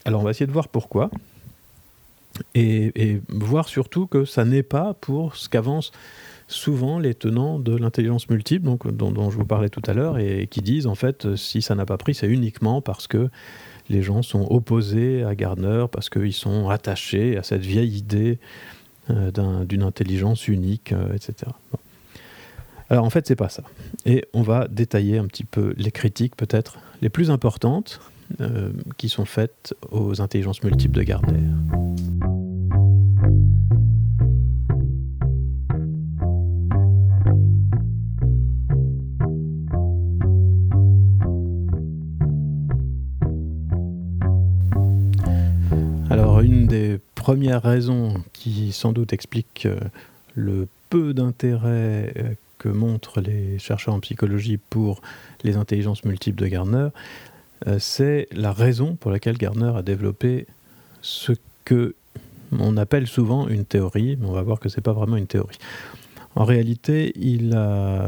Alors 0.05 0.23
on 0.23 0.25
va 0.25 0.31
essayer 0.31 0.47
de 0.47 0.53
voir 0.53 0.69
pourquoi, 0.69 1.11
et 2.55 3.21
voir 3.29 3.69
surtout 3.69 4.07
que 4.07 4.25
ça 4.25 4.45
n'est 4.45 4.63
pas 4.63 4.95
pour 4.95 5.37
ce 5.37 5.49
qu'avance 5.49 5.93
souvent 6.51 6.99
les 6.99 7.15
tenants 7.15 7.59
de 7.59 7.77
l'intelligence 7.77 8.29
multiple, 8.29 8.65
donc, 8.65 8.91
dont, 8.95 9.31
je 9.31 9.37
vous 9.37 9.47
parlais 9.47 9.69
tout 9.69 9.83
à 9.87 9.93
l'heure, 9.93 10.19
et 10.19 10.47
qui 10.51 10.61
disent 10.61 10.87
en 10.87 10.95
fait, 10.95 11.37
si 11.37 11.63
ça 11.63 11.75
n'a 11.75 11.87
pas 11.87 11.97
pris, 11.97 12.15
c'est 12.15 12.29
uniquement 12.29 12.81
parce 12.81 13.07
que 13.07 13.29
les 13.89 14.03
gens 14.03 14.23
sont 14.23 14.47
opposés 14.51 15.25
à 15.25 15.35
Gardner, 15.35 15.87
parce 15.91 16.11
qu'ils 16.11 16.33
sont 16.33 16.69
attachés 16.69 17.37
à 17.37 17.43
cette 17.43 17.65
vieille 17.65 17.97
idée 17.97 18.39
euh, 19.11 19.65
d'une 19.65 19.83
intelligence 19.83 20.49
unique, 20.49 20.93
euh, 20.93 21.15
etc. 21.15 21.53
Alors 22.89 23.05
en 23.05 23.11
fait, 23.11 23.27
c'est 23.27 23.37
pas 23.37 23.49
ça. 23.49 23.63
Et 24.05 24.25
on 24.33 24.43
va 24.43 24.69
détailler 24.69 25.19
un 25.19 25.27
petit 25.27 25.45
peu 25.45 25.75
les 25.77 25.91
critiques, 25.91 26.37
peut-être 26.37 26.79
les 27.03 27.09
plus 27.09 27.31
importantes, 27.31 28.01
euh, 28.41 28.71
qui 28.97 29.09
sont 29.09 29.25
faites 29.25 29.75
aux 29.91 30.21
intelligences 30.21 30.63
multiples 30.63 30.97
de 30.97 31.03
Gardner. 31.03 31.41
Une 46.43 46.67
des 46.67 46.99
premières 47.15 47.63
raisons 47.63 48.23
qui 48.33 48.73
sans 48.73 48.93
doute 48.93 49.13
explique 49.13 49.67
euh, 49.67 49.79
le 50.35 50.69
peu 50.89 51.15
d'intérêt 51.15 52.13
euh, 52.17 52.35
que 52.59 52.69
montrent 52.69 53.21
les 53.21 53.59
chercheurs 53.59 53.95
en 53.95 54.01
psychologie 54.01 54.59
pour 54.59 55.01
les 55.45 55.57
intelligences 55.57 56.05
multiples 56.05 56.43
de 56.43 56.47
Gardner, 56.47 56.89
euh, 57.67 57.79
c'est 57.79 58.29
la 58.33 58.53
raison 58.53 58.97
pour 58.97 59.11
laquelle 59.11 59.39
Gardner 59.39 59.73
a 59.75 59.83
développé 59.83 60.47
ce 61.03 61.33
que 61.65 61.95
on 62.59 62.77
appelle 62.77 63.07
souvent 63.07 63.47
une 63.47 63.65
théorie, 63.65 64.17
mais 64.21 64.27
on 64.27 64.33
va 64.33 64.43
voir 64.43 64.59
que 64.59 64.69
c'est 64.69 64.81
pas 64.81 64.93
vraiment 64.93 65.17
une 65.17 65.29
théorie. 65.29 65.59
En 66.35 66.45
réalité, 66.45 67.13
il 67.17 67.57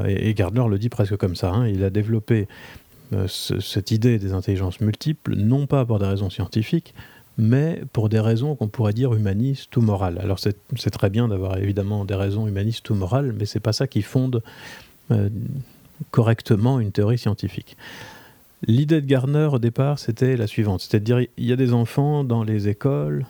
et 0.09 0.35
Gardner 0.35 0.65
le 0.69 0.79
dit 0.79 0.89
presque 0.89 1.17
comme 1.17 1.37
ça, 1.37 1.51
hein, 1.51 1.69
il 1.69 1.85
a 1.85 1.91
développé 1.91 2.49
cette 3.29 3.93
idée 3.93 4.19
des 4.19 4.33
intelligences 4.33 4.81
multiples, 4.81 5.37
non 5.37 5.67
pas 5.67 5.85
pour 5.85 6.01
des 6.01 6.07
raisons 6.07 6.29
scientifiques, 6.29 6.93
mais 7.39 7.83
pour 7.93 8.09
des 8.09 8.21
raisons 8.21 8.55
qu'on 8.55 8.69
pourrait 8.69 8.93
dire 8.93 9.15
humanistes 9.15 9.77
ou 9.77 9.81
morales. 9.81 10.19
Alors 10.23 10.39
c'est 10.39 10.91
très 10.91 11.11
bien 11.11 11.29
d'avoir 11.29 11.59
évidemment 11.59 12.05
des 12.05 12.15
raisons 12.15 12.47
humanistes 12.47 12.89
ou 12.91 12.95
morales, 12.95 13.35
mais 13.39 13.47
c'est 13.47 13.61
pas 13.61 13.73
ça 13.73 13.87
qui 13.87 14.03
fonde 14.03 14.43
euh, 15.11 15.29
correctement 16.11 16.81
une 16.81 16.93
théorie 16.93 17.19
scientifique. 17.19 17.77
L'idée 18.67 19.01
de 19.01 19.07
Gardner 19.07 19.49
au 19.53 19.59
départ, 19.59 19.99
c'était 19.99 20.37
la 20.37 20.47
suivante, 20.47 20.83
c'est-à-dire 20.83 21.21
il 21.21 21.45
y 21.45 21.53
a 21.53 21.57
des 21.57 21.73
enfants 21.73 22.23
dans 22.23 22.45
les 22.45 22.69
écoles 22.69 23.27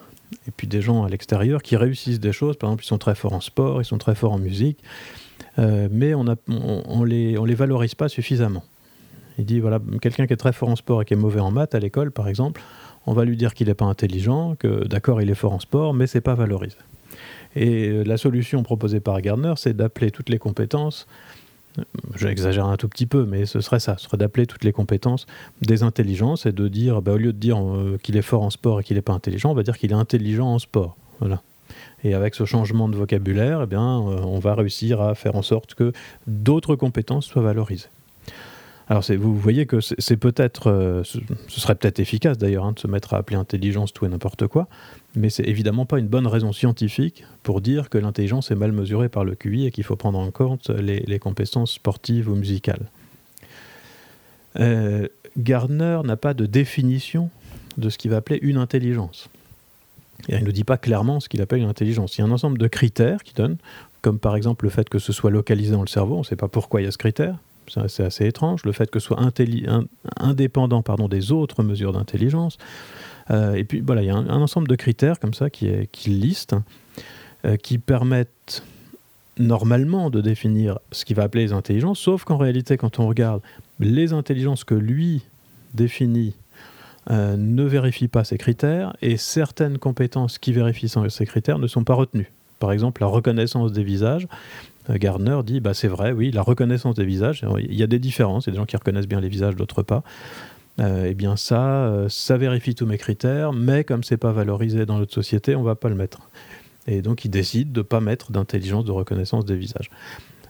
et 0.46 0.50
puis 0.50 0.66
des 0.66 0.82
gens 0.82 1.04
à 1.04 1.08
l'extérieur 1.08 1.62
qui 1.62 1.76
réussissent 1.76 2.20
des 2.20 2.32
choses, 2.32 2.56
par 2.56 2.68
exemple 2.70 2.84
ils 2.84 2.88
sont 2.88 2.98
très 2.98 3.14
forts 3.14 3.34
en 3.34 3.40
sport, 3.40 3.80
ils 3.80 3.84
sont 3.84 3.98
très 3.98 4.14
forts 4.14 4.32
en 4.32 4.38
musique, 4.38 4.78
euh, 5.58 5.88
mais 5.90 6.14
on, 6.14 6.26
a, 6.26 6.34
on, 6.48 7.04
les, 7.04 7.38
on 7.38 7.44
les 7.44 7.54
valorise 7.54 7.94
pas 7.94 8.08
suffisamment. 8.08 8.64
Il 9.38 9.46
dit 9.46 9.60
voilà, 9.60 9.80
quelqu'un 10.00 10.26
qui 10.26 10.32
est 10.32 10.38
très 10.38 10.52
fort 10.52 10.68
en 10.68 10.76
sport 10.76 11.02
et 11.02 11.04
qui 11.04 11.14
est 11.14 11.16
mauvais 11.16 11.40
en 11.40 11.50
maths 11.50 11.74
à 11.74 11.78
l'école, 11.78 12.10
par 12.10 12.28
exemple, 12.28 12.60
on 13.06 13.12
va 13.12 13.24
lui 13.24 13.36
dire 13.36 13.54
qu'il 13.54 13.68
n'est 13.68 13.74
pas 13.74 13.84
intelligent, 13.84 14.54
que 14.58 14.84
d'accord, 14.84 15.20
il 15.20 15.30
est 15.30 15.34
fort 15.34 15.52
en 15.52 15.60
sport, 15.60 15.94
mais 15.94 16.06
c'est 16.06 16.20
pas 16.20 16.34
valorisé. 16.34 16.76
Et 17.56 17.88
euh, 17.88 18.02
la 18.04 18.16
solution 18.16 18.62
proposée 18.62 19.00
par 19.00 19.20
Gardner, 19.20 19.54
c'est 19.56 19.76
d'appeler 19.76 20.10
toutes 20.10 20.30
les 20.30 20.38
compétences, 20.38 21.06
euh, 21.78 21.82
j'exagère 22.16 22.66
un 22.66 22.76
tout 22.76 22.88
petit 22.88 23.06
peu, 23.06 23.24
mais 23.24 23.46
ce 23.46 23.60
serait 23.60 23.80
ça, 23.80 23.96
ce 23.98 24.04
serait 24.04 24.16
d'appeler 24.16 24.46
toutes 24.46 24.64
les 24.64 24.72
compétences 24.72 25.26
des 25.60 25.82
intelligences 25.82 26.46
et 26.46 26.52
de 26.52 26.68
dire, 26.68 27.02
bah, 27.02 27.12
au 27.12 27.16
lieu 27.16 27.32
de 27.32 27.38
dire 27.38 27.58
euh, 27.58 27.98
qu'il 28.02 28.16
est 28.16 28.22
fort 28.22 28.42
en 28.42 28.50
sport 28.50 28.80
et 28.80 28.84
qu'il 28.84 28.96
n'est 28.96 29.02
pas 29.02 29.12
intelligent, 29.12 29.50
on 29.50 29.54
va 29.54 29.62
dire 29.62 29.78
qu'il 29.78 29.90
est 29.90 29.94
intelligent 29.94 30.46
en 30.46 30.58
sport. 30.58 30.96
Voilà. 31.20 31.42
Et 32.04 32.14
avec 32.14 32.34
ce 32.34 32.44
changement 32.44 32.88
de 32.88 32.96
vocabulaire, 32.96 33.66
eh 33.70 33.76
on 33.76 34.38
va 34.38 34.54
réussir 34.54 35.00
à 35.00 35.14
faire 35.14 35.36
en 35.36 35.42
sorte 35.42 35.74
que 35.74 35.92
d'autres 36.26 36.74
compétences 36.74 37.26
soient 37.26 37.42
valorisées. 37.42 37.88
Alors 38.92 39.02
vous 39.18 39.38
voyez 39.38 39.64
que 39.64 39.80
c'est 39.80 40.18
peut-être, 40.18 40.70
euh, 40.70 41.02
ce, 41.02 41.18
serait 41.48 41.76
peut-être 41.76 41.98
efficace 41.98 42.36
d'ailleurs 42.36 42.66
hein, 42.66 42.72
de 42.72 42.78
se 42.78 42.86
mettre 42.86 43.14
à 43.14 43.16
appeler 43.16 43.38
intelligence 43.38 43.94
tout 43.94 44.04
et 44.04 44.08
n'importe 44.10 44.46
quoi, 44.48 44.68
mais 45.16 45.30
c'est 45.30 45.44
évidemment 45.44 45.86
pas 45.86 45.98
une 45.98 46.08
bonne 46.08 46.26
raison 46.26 46.52
scientifique 46.52 47.24
pour 47.42 47.62
dire 47.62 47.88
que 47.88 47.96
l'intelligence 47.96 48.50
est 48.50 48.54
mal 48.54 48.70
mesurée 48.70 49.08
par 49.08 49.24
le 49.24 49.34
QI 49.34 49.64
et 49.64 49.70
qu'il 49.70 49.84
faut 49.84 49.96
prendre 49.96 50.18
en 50.18 50.30
compte 50.30 50.68
les, 50.68 51.18
compétences 51.18 51.72
sportives 51.72 52.28
ou 52.28 52.34
musicales. 52.34 52.90
Euh, 54.60 55.08
Gardner 55.38 56.00
n'a 56.04 56.18
pas 56.18 56.34
de 56.34 56.44
définition 56.44 57.30
de 57.78 57.88
ce 57.88 57.96
qu'il 57.96 58.10
va 58.10 58.18
appeler 58.18 58.40
une 58.42 58.58
intelligence. 58.58 59.30
il 60.28 60.44
ne 60.44 60.50
dit 60.50 60.64
pas 60.64 60.76
clairement 60.76 61.18
ce 61.18 61.30
qu'il 61.30 61.40
appelle 61.40 61.60
une 61.60 61.70
intelligence. 61.70 62.18
Il 62.18 62.20
y 62.20 62.24
a 62.24 62.26
un 62.26 62.30
ensemble 62.30 62.58
de 62.58 62.68
critères 62.68 63.22
qui 63.22 63.32
donnent, 63.32 63.56
comme 64.02 64.18
par 64.18 64.36
exemple 64.36 64.66
le 64.66 64.70
fait 64.70 64.90
que 64.90 64.98
ce 64.98 65.14
soit 65.14 65.30
localisé 65.30 65.72
dans 65.72 65.80
le 65.80 65.86
cerveau, 65.86 66.16
on 66.16 66.18
ne 66.18 66.24
sait 66.24 66.36
pas 66.36 66.48
pourquoi 66.48 66.82
il 66.82 66.84
y 66.84 66.88
a 66.88 66.90
ce 66.90 66.98
critère, 66.98 67.38
c'est 67.88 68.04
assez 68.04 68.26
étrange, 68.26 68.64
le 68.64 68.72
fait 68.72 68.90
que 68.90 68.98
ce 68.98 69.08
soit 69.08 69.20
indépendant 70.18 70.82
des 71.08 71.32
autres 71.32 71.62
mesures 71.62 71.92
d'intelligence. 71.92 72.58
Euh, 73.30 73.54
et 73.54 73.64
puis 73.64 73.80
voilà, 73.80 74.02
il 74.02 74.06
y 74.06 74.10
a 74.10 74.16
un, 74.16 74.28
ensemble 74.28 74.68
de 74.68 74.76
critères 74.76 75.20
comme 75.20 75.34
ça 75.34 75.50
qui, 75.50 75.70
qui 75.92 76.10
liste, 76.10 76.54
euh, 77.44 77.56
qui 77.56 77.78
permettent 77.78 78.62
normalement 79.38 80.10
de 80.10 80.20
définir 80.20 80.78
ce 80.90 81.04
qu'il 81.04 81.16
va 81.16 81.24
appeler 81.24 81.44
les 81.44 81.52
intelligences, 81.52 81.98
sauf 81.98 82.24
qu'en 82.24 82.36
réalité, 82.36 82.76
quand 82.76 82.98
on 82.98 83.06
regarde 83.06 83.40
les 83.80 84.12
intelligences 84.12 84.64
que 84.64 84.74
lui 84.74 85.22
définit, 85.74 86.34
euh, 87.10 87.36
ne 87.36 87.64
vérifient 87.64 88.08
pas 88.08 88.22
ces 88.22 88.38
critères, 88.38 88.94
et 89.02 89.16
certaines 89.16 89.78
compétences 89.78 90.38
qui 90.38 90.52
vérifient 90.52 90.88
ces 91.08 91.26
critères 91.26 91.58
ne 91.58 91.66
sont 91.66 91.82
pas 91.82 91.94
retenues 91.94 92.30
Par 92.60 92.70
exemple, 92.70 93.02
la 93.02 93.08
reconnaissance 93.08 93.72
des 93.72 93.82
visages. 93.82 94.28
Euh, 94.90 94.98
Gardner 94.98 95.38
dit, 95.44 95.60
bah, 95.60 95.74
c'est 95.74 95.88
vrai, 95.88 96.12
oui, 96.12 96.30
la 96.30 96.42
reconnaissance 96.42 96.94
des 96.94 97.04
visages, 97.04 97.44
il 97.58 97.74
y 97.74 97.82
a 97.82 97.86
des 97.86 97.98
différences, 97.98 98.46
il 98.46 98.48
y 98.48 98.50
a 98.50 98.52
des 98.52 98.58
gens 98.58 98.66
qui 98.66 98.76
reconnaissent 98.76 99.08
bien 99.08 99.20
les 99.20 99.28
visages, 99.28 99.56
d'autres 99.56 99.82
pas. 99.82 100.02
Euh, 100.80 101.06
eh 101.10 101.14
bien 101.14 101.36
ça, 101.36 102.06
ça 102.08 102.38
vérifie 102.38 102.74
tous 102.74 102.86
mes 102.86 102.96
critères, 102.96 103.52
mais 103.52 103.84
comme 103.84 104.02
c'est 104.02 104.16
pas 104.16 104.32
valorisé 104.32 104.86
dans 104.86 104.98
notre 104.98 105.12
société, 105.12 105.54
on 105.54 105.62
va 105.62 105.74
pas 105.74 105.90
le 105.90 105.94
mettre. 105.94 106.30
Et 106.86 107.02
donc 107.02 107.24
il 107.24 107.30
décide 107.30 107.72
de 107.72 107.82
pas 107.82 108.00
mettre 108.00 108.32
d'intelligence 108.32 108.84
de 108.84 108.90
reconnaissance 108.90 109.44
des 109.44 109.56
visages. 109.56 109.90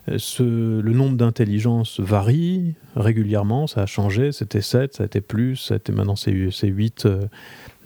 Le 0.07 0.93
nombre 0.93 1.17
d'intelligences 1.17 2.01
varie 2.01 2.75
régulièrement, 2.95 3.67
ça 3.67 3.83
a 3.83 3.87
changé, 3.87 4.33
c'était 4.33 4.61
7, 4.61 4.95
ça 4.95 5.03
a 5.03 5.07
été 5.07 5.21
plus, 5.21 5.57
ça 5.57 5.77
maintenant 5.91 6.17
c'est 6.17 6.33
8 6.33 7.09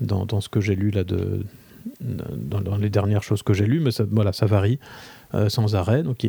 dans, 0.01 0.27
dans, 0.27 0.41
ce 0.41 0.49
que 0.49 0.61
j'ai 0.61 0.77
lu 0.77 0.91
là 0.91 1.05
de, 1.05 1.45
dans, 2.01 2.77
les 2.77 2.91
dernières 2.91 3.23
choses 3.23 3.43
que 3.43 3.53
j'ai 3.53 3.67
lues, 3.67 3.81
mais 3.81 3.91
ça, 3.91 4.05
voilà, 4.11 4.33
ça 4.33 4.47
varie 4.47 4.79
euh, 5.35 5.49
sans 5.49 5.75
arrêt. 5.75 6.03
Donc 6.03 6.27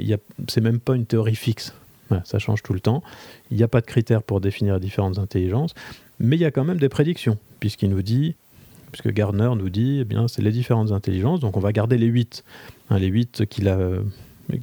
c'est 0.48 0.62
même 0.62 0.80
pas 0.80 0.96
une 0.96 1.06
théorie 1.06 1.36
fixe. 1.36 1.74
ça 2.24 2.40
change 2.40 2.64
tout 2.64 2.74
le 2.74 2.80
temps. 2.80 3.04
Il 3.52 3.58
n'y 3.58 3.64
a 3.64 3.68
pas 3.68 3.82
de 3.82 3.86
critères 3.86 4.24
pour 4.24 4.42
définir 4.42 4.80
différentes 4.80 5.18
intelligences, 5.20 5.74
mais 6.20 6.36
il 6.36 6.40
y 6.42 6.46
a 6.46 6.52
quand 6.52 6.64
même 6.64 6.80
des 6.80 6.90
prédictions, 6.90 7.38
puisqu'il 7.60 7.90
nous 7.90 8.02
dit, 8.02 8.36
puisque 8.92 9.12
Gardner 9.12 9.50
nous 9.56 9.70
dit, 9.70 10.00
eh 10.02 10.06
bien, 10.06 10.28
c'est 10.28 10.42
les 10.42 10.52
différentes 10.52 10.92
intelligences, 10.92 11.40
donc 11.40 11.58
on 11.58 11.60
va 11.60 11.72
garder 11.72 11.98
les 11.98 12.08
8. 12.08 12.44
Hein, 12.90 13.00
les 13.00 13.08
8 13.08 13.46
qu'il 13.46 13.68
a, 13.68 13.80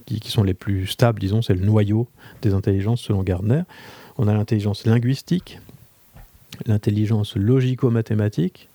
qui, 0.06 0.20
qui, 0.20 0.30
sont 0.30 0.42
les 0.42 0.54
plus 0.54 0.86
stables, 0.86 1.20
disons, 1.20 1.42
c'est 1.42 1.54
le 1.54 1.64
noyau 1.64 2.08
des 2.42 2.54
intelligences 2.54 3.02
selon 3.02 3.22
Gardner. 3.22 3.62
On 4.16 4.28
a 4.28 4.34
l'intelligence 4.34 4.86
linguistique, 4.86 5.60
l'intelligence 6.66 7.36
logico-mathématique, 7.36 8.68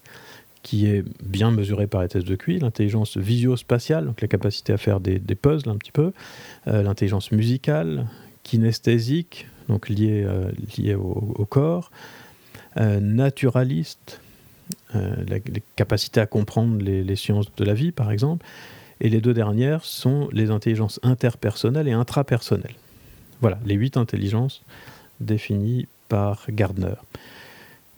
qui 0.64 0.88
est 0.88 1.04
bien 1.24 1.52
mesurée 1.52 1.88
par 1.88 2.02
les 2.02 2.10
tests 2.10 2.28
de 2.28 2.36
QI, 2.36 2.60
l'intelligence 2.60 3.18
visio-spatiale, 3.18 4.06
donc 4.06 4.22
la 4.22 4.28
capacité 4.28 4.74
à 4.74 4.78
faire 4.78 5.00
des, 5.00 5.20
puzzles 5.20 5.70
un 5.70 5.78
petit 5.78 5.92
peu, 5.92 6.12
euh, 6.68 6.84
l'intelligence 6.84 7.32
musicale, 7.32 8.08
kinesthésique, 8.44 9.48
donc 9.68 9.90
liée, 9.90 10.24
euh, 10.26 10.52
liée 10.78 10.96
au, 10.96 11.46
corps, 11.50 11.92
euh, 12.78 13.00
naturaliste, 13.00 14.22
la, 14.94 15.40
capacité 15.76 16.20
à 16.20 16.26
comprendre 16.26 16.82
les, 16.82 17.04
les, 17.04 17.16
sciences 17.16 17.48
de 17.56 17.64
la 17.64 17.74
vie 17.74 17.92
par 17.92 18.12
exemple, 18.12 18.46
et 19.02 19.10
les 19.10 19.22
deux 19.22 19.34
dernières 19.34 19.86
sont 19.86 20.28
les 20.32 20.52
intelligences 20.52 21.00
interpersonnelles 21.04 21.88
et 21.88 21.94
intrapersonnelles. 21.94 22.76
Voilà, 23.42 23.60
les 23.66 23.76
huit 23.76 23.96
intelligences 23.96 24.64
définies 25.22 25.88
par 26.10 26.46
Gardner. 26.50 26.96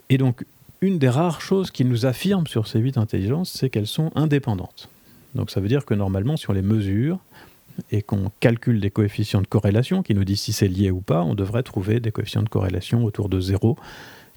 Et 0.09 0.17
donc, 0.17 0.45
une 0.81 0.97
des 0.97 1.09
rares 1.09 1.41
choses 1.41 1.69
qu'il 1.69 1.87
nous 1.87 2.07
affirme 2.07 2.47
sur 2.47 2.67
ces 2.67 2.79
huit 2.79 2.97
intelligences, 2.97 3.51
c'est 3.51 3.69
qu'elles 3.69 3.87
sont 3.87 4.11
indépendantes. 4.15 4.89
Donc 5.35 5.51
ça 5.51 5.61
veut 5.61 5.67
dire 5.67 5.85
que 5.85 5.93
normalement, 5.93 6.37
si 6.37 6.49
on 6.49 6.53
les 6.53 6.63
mesure 6.63 7.19
et 7.91 8.01
qu'on 8.01 8.31
calcule 8.39 8.79
des 8.79 8.89
coefficients 8.89 9.41
de 9.41 9.47
corrélation 9.47 10.01
qui 10.01 10.15
nous 10.15 10.25
disent 10.25 10.41
si 10.41 10.53
c'est 10.53 10.67
lié 10.67 10.89
ou 10.89 11.01
pas, 11.01 11.21
on 11.21 11.35
devrait 11.35 11.63
trouver 11.63 11.99
des 11.99 12.11
coefficients 12.11 12.41
de 12.41 12.49
corrélation 12.49 13.05
autour 13.05 13.29
de 13.29 13.39
zéro 13.39 13.77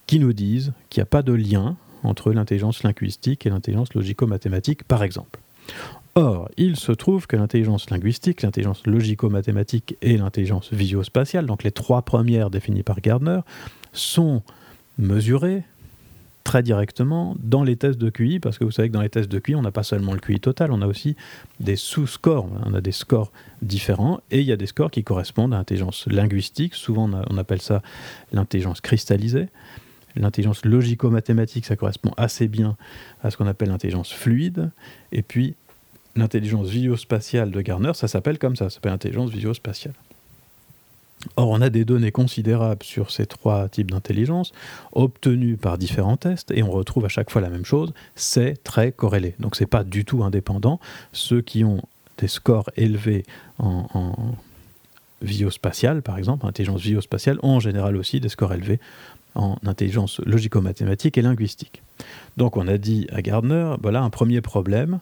qui 0.06 0.18
nous 0.18 0.34
disent 0.34 0.72
qu'il 0.90 1.00
n'y 1.00 1.04
a 1.04 1.06
pas 1.06 1.22
de 1.22 1.32
lien 1.32 1.76
entre 2.02 2.30
l'intelligence 2.32 2.82
linguistique 2.82 3.46
et 3.46 3.50
l'intelligence 3.50 3.94
logico-mathématique, 3.94 4.84
par 4.84 5.02
exemple. 5.02 5.40
Or, 6.14 6.50
il 6.58 6.76
se 6.76 6.92
trouve 6.92 7.26
que 7.26 7.36
l'intelligence 7.36 7.88
linguistique, 7.88 8.42
l'intelligence 8.42 8.86
logico-mathématique 8.86 9.96
et 10.02 10.18
l'intelligence 10.18 10.72
visio-spatiale, 10.72 11.46
donc 11.46 11.64
les 11.64 11.72
trois 11.72 12.02
premières 12.02 12.50
définies 12.50 12.82
par 12.82 13.00
Gardner, 13.00 13.40
sont 13.94 14.42
mesurées, 14.98 15.64
très 16.44 16.62
directement 16.62 17.34
dans 17.40 17.64
les 17.64 17.76
tests 17.76 17.98
de 17.98 18.10
QI, 18.10 18.38
parce 18.38 18.58
que 18.58 18.64
vous 18.64 18.70
savez 18.70 18.88
que 18.88 18.92
dans 18.92 19.00
les 19.00 19.08
tests 19.08 19.30
de 19.30 19.38
QI, 19.38 19.54
on 19.56 19.62
n'a 19.62 19.72
pas 19.72 19.82
seulement 19.82 20.12
le 20.12 20.20
QI 20.20 20.40
total, 20.40 20.70
on 20.70 20.82
a 20.82 20.86
aussi 20.86 21.16
des 21.58 21.76
sous-scores, 21.76 22.48
on 22.64 22.74
a 22.74 22.80
des 22.82 22.92
scores 22.92 23.32
différents, 23.62 24.20
et 24.30 24.40
il 24.40 24.46
y 24.46 24.52
a 24.52 24.56
des 24.56 24.66
scores 24.66 24.90
qui 24.90 25.02
correspondent 25.02 25.54
à 25.54 25.56
l'intelligence 25.56 26.06
linguistique, 26.06 26.74
souvent 26.74 27.10
on, 27.10 27.38
appelle 27.38 27.62
ça 27.62 27.82
l'intelligence 28.32 28.82
cristallisée. 28.82 29.48
L'intelligence 30.16 30.64
logico-mathématique, 30.64 31.66
ça 31.66 31.74
correspond 31.74 32.12
assez 32.16 32.46
bien 32.46 32.76
à 33.24 33.32
ce 33.32 33.36
qu'on 33.36 33.48
appelle 33.48 33.70
l'intelligence 33.70 34.12
fluide, 34.12 34.70
et 35.10 35.22
puis 35.22 35.56
l'intelligence 36.14 36.68
visio-spatiale 36.68 37.50
de 37.50 37.60
Garner, 37.62 37.94
ça 37.94 38.06
s'appelle 38.06 38.38
comme 38.38 38.54
ça, 38.54 38.66
ça 38.66 38.76
s'appelle 38.76 38.92
l'intelligence 38.92 39.30
visio-spatiale. 39.30 39.94
Or, 41.36 41.50
on 41.50 41.60
a 41.60 41.70
des 41.70 41.84
données 41.84 42.12
considérables 42.12 42.82
sur 42.82 43.10
ces 43.10 43.26
trois 43.26 43.68
types 43.68 43.90
d'intelligence, 43.90 44.52
obtenues 44.92 45.56
par 45.56 45.78
différents 45.78 46.16
tests, 46.16 46.50
et 46.50 46.62
on 46.62 46.70
retrouve 46.70 47.04
à 47.04 47.08
chaque 47.08 47.30
fois 47.30 47.40
la 47.40 47.50
même 47.50 47.64
chose, 47.64 47.92
c'est 48.14 48.62
très 48.62 48.92
corrélé. 48.92 49.34
Donc 49.38 49.56
c'est 49.56 49.66
pas 49.66 49.84
du 49.84 50.04
tout 50.04 50.22
indépendant. 50.22 50.80
Ceux 51.12 51.40
qui 51.40 51.64
ont 51.64 51.82
des 52.18 52.28
scores 52.28 52.70
élevés 52.76 53.24
en, 53.58 53.86
en 53.94 54.14
par 56.02 56.18
exemple, 56.18 56.46
intelligence 56.46 56.82
visio-spatiale, 56.82 57.38
ont 57.42 57.56
en 57.56 57.60
général 57.60 57.96
aussi 57.96 58.20
des 58.20 58.28
scores 58.28 58.52
élevés 58.52 58.78
en 59.34 59.56
intelligence 59.64 60.20
logico-mathématique 60.20 61.18
et 61.18 61.22
linguistique. 61.22 61.82
Donc 62.36 62.56
on 62.56 62.68
a 62.68 62.78
dit 62.78 63.06
à 63.10 63.22
Gardner, 63.22 63.74
voilà 63.82 64.02
un 64.02 64.10
premier 64.10 64.40
problème, 64.40 65.00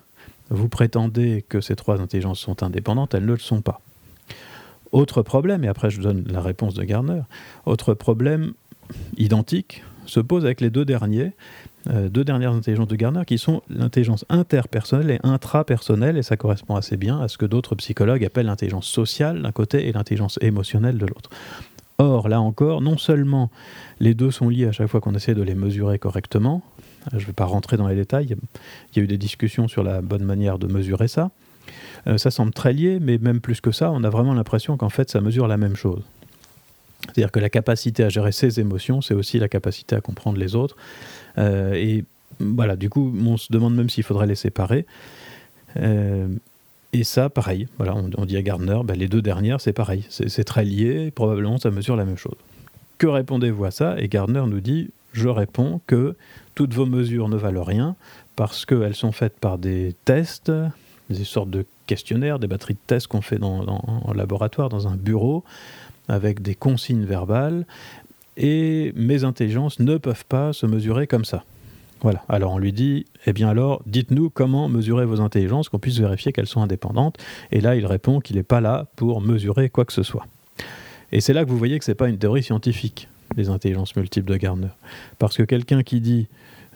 vous 0.51 0.69
prétendez 0.69 1.45
que 1.49 1.61
ces 1.61 1.77
trois 1.77 2.01
intelligences 2.01 2.41
sont 2.41 2.63
indépendantes, 2.63 3.15
elles 3.15 3.27
ne 3.27 3.33
le 3.33 3.39
sont 3.39 3.63
pas. 3.63 3.81
Autre 4.93 5.23
problème, 5.23 5.65
et 5.65 5.69
après 5.69 5.91
je 5.91 6.01
donne 6.01 6.25
la 6.31 6.41
réponse 6.41 6.75
de 6.75 6.85
Garner, 6.85 7.23
autre 7.67 7.95
problème 7.95 8.53
identique 9.17 9.83
se 10.07 10.21
pose 10.21 10.45
avec 10.45 10.61
les 10.61 10.71
deux 10.71 10.85
derniers, 10.85 11.33
euh, 11.89 12.09
deux 12.09 12.25
dernières 12.25 12.53
intelligences 12.53 12.89
de 12.89 12.97
Garner 12.97 13.23
qui 13.27 13.39
sont 13.39 13.63
l'intelligence 13.71 14.25
interpersonnelle 14.29 15.11
et 15.11 15.21
intrapersonnelle, 15.23 16.17
et 16.17 16.23
ça 16.23 16.37
correspond 16.37 16.77
assez 16.77 16.97
bien 16.97 17.21
à 17.21 17.29
ce 17.29 17.39
que 17.39 17.47
d'autres 17.47 17.75
psychologues 17.77 18.25
appellent 18.25 18.47
l'intelligence 18.47 18.87
sociale 18.87 19.43
d'un 19.43 19.53
côté 19.53 19.89
et 19.89 19.93
l'intelligence 19.93 20.39
émotionnelle 20.43 20.99
de 20.99 21.07
l'autre. 21.07 21.31
Or, 21.99 22.29
là 22.29 22.41
encore, 22.41 22.81
non 22.81 22.99
seulement 22.99 23.51
les 24.01 24.15
deux 24.15 24.31
sont 24.31 24.49
liés 24.49 24.67
à 24.67 24.73
chaque 24.73 24.89
fois 24.89 25.01
qu'on 25.01 25.15
essaie 25.15 25.35
de 25.35 25.43
les 25.43 25.55
mesurer 25.55 25.99
correctement, 25.99 26.63
je 27.13 27.19
ne 27.19 27.25
vais 27.25 27.33
pas 27.33 27.45
rentrer 27.45 27.77
dans 27.77 27.87
les 27.87 27.95
détails, 27.95 28.27
il 28.93 28.99
y 28.99 29.01
a 29.01 29.05
eu 29.05 29.07
des 29.07 29.19
discussions 29.19 29.69
sur 29.69 29.83
la 29.83 30.01
bonne 30.01 30.25
manière 30.25 30.59
de 30.59 30.67
mesurer 30.67 31.09
ça, 31.09 31.31
euh, 32.07 32.19
ça 32.19 32.31
semble 32.31 32.53
très 32.53 32.73
lié, 32.73 32.99
mais 33.01 33.19
même 33.19 33.41
plus 33.41 33.61
que 33.61 33.71
ça, 33.71 33.91
on 33.91 34.05
a 34.05 34.11
vraiment 34.11 34.35
l'impression 34.35 34.77
qu'en 34.77 34.89
fait, 34.89 35.11
ça 35.11 35.21
mesure 35.21 35.47
la 35.47 35.57
même 35.57 35.77
chose. 35.77 36.03
C'est-à-dire 37.05 37.33
que 37.33 37.41
la 37.41 37.51
capacité 37.51 38.05
à 38.05 38.09
gérer 38.09 38.33
ses 38.33 38.61
émotions, 38.61 39.01
c'est 39.01 39.15
aussi 39.15 39.39
la 39.39 39.49
capacité 39.49 39.97
à 39.97 40.01
comprendre 40.01 40.39
les 40.39 40.55
autres. 40.55 40.77
Euh, 41.39 41.75
et 41.75 42.05
voilà, 42.39 42.77
du 42.77 42.89
coup, 42.89 43.13
on 43.27 43.37
se 43.37 43.53
demande 43.53 43.75
même 43.75 43.91
s'il 43.91 44.05
faudrait 44.05 44.27
les 44.27 44.35
séparer. 44.35 44.87
Euh, 45.77 46.29
et 46.93 47.05
ça, 47.05 47.31
pareil, 47.31 47.69
voilà, 47.79 47.95
on, 47.95 48.25
dit 48.27 48.37
à 48.37 48.43
Gardner, 48.43 48.81
ben, 48.85 48.97
les 48.97 49.09
deux 49.09 49.23
dernières, 49.23 49.61
c'est 49.61 49.73
pareil, 49.73 50.05
c'est 50.11 50.45
très 50.45 50.65
lié, 50.65 51.11
probablement 51.11 51.59
ça 51.59 51.71
mesure 51.71 51.97
la 51.97 52.05
même 52.05 52.19
chose. 52.19 52.37
Que 52.99 53.07
répondez-vous 53.07 53.65
à 53.65 53.71
ça? 53.71 53.95
Et 53.99 54.09
Gardner 54.09 54.43
nous 54.47 54.61
dit, 54.61 54.91
je 55.13 55.29
réponds 55.29 55.81
que 55.87 56.17
toutes 56.55 56.75
vos 56.75 56.87
mesures 56.87 57.29
ne 57.29 57.37
valent 57.37 57.65
rien 57.65 57.97
parce 58.37 58.67
qu'elles 58.67 58.95
sont 58.95 59.13
faites 59.13 59.39
par 59.39 59.59
des 59.59 59.95
tests, 60.05 60.53
des 61.13 61.25
sortes 61.25 61.51
de 61.51 61.65
questionnaires, 61.87 62.39
des 62.39 62.47
batteries 62.47 62.75
de 62.75 62.79
tests 62.87 63.07
qu'on 63.07 63.23
fait 63.23 63.39
dans, 63.39 63.65
en 63.67 64.13
laboratoire, 64.13 64.69
dans 64.69 64.89
un 64.89 64.97
bureau, 64.97 65.45
avec 66.09 66.43
des 66.43 66.55
consignes 66.55 67.05
verbales, 67.05 67.67
et 68.37 68.93
mes 68.97 69.25
intelligences 69.25 69.79
ne 69.79 69.97
peuvent 69.99 70.25
pas 70.27 70.53
se 70.53 70.67
mesurer 70.67 71.07
comme 71.07 71.25
ça. 71.25 71.45
Voilà. 72.01 72.23
Alors 72.29 72.55
on 72.55 72.59
lui 72.59 72.73
dit, 72.73 73.07
eh 73.27 73.33
bien 73.33 73.49
alors, 73.49 73.81
dites-nous 73.87 74.29
comment 74.29 74.69
mesurer 74.69 75.05
vos 75.05 75.21
intelligences, 75.21 75.69
qu'on 75.69 75.79
puisse 75.79 75.99
vérifier 75.99 76.33
qu'elles 76.33 76.49
sont 76.49 76.61
indépendantes. 76.61 77.17
Et 77.53 77.61
là, 77.61 77.77
il 77.77 77.87
répond 77.87 78.21
qu'il 78.21 78.37
n'est 78.37 78.43
pas 78.43 78.61
là 78.61 78.87
pour 78.97 79.21
mesurer 79.21 79.71
quoi 79.71 79.85
que 79.85 79.93
ce 79.93 80.03
soit. 80.03 80.27
Et 81.13 81.21
c'est 81.21 81.33
là 81.33 81.45
que 81.45 81.51
vous 81.51 81.59
voyez 81.59 81.79
que 81.79 81.85
ce 81.85 81.93
n'est 81.93 81.97
pas 81.97 82.09
une 82.09 82.19
théorie 82.19 82.43
scientifique, 82.43 83.09
les 83.37 83.51
intelligences 83.51 83.95
multiples 83.95 84.33
de 84.33 84.37
Gardner. 84.37 84.69
Parce 85.19 85.37
que 85.37 85.45
quelqu'un 85.45 85.83
qui 85.83 86.01
dit, 86.01 86.27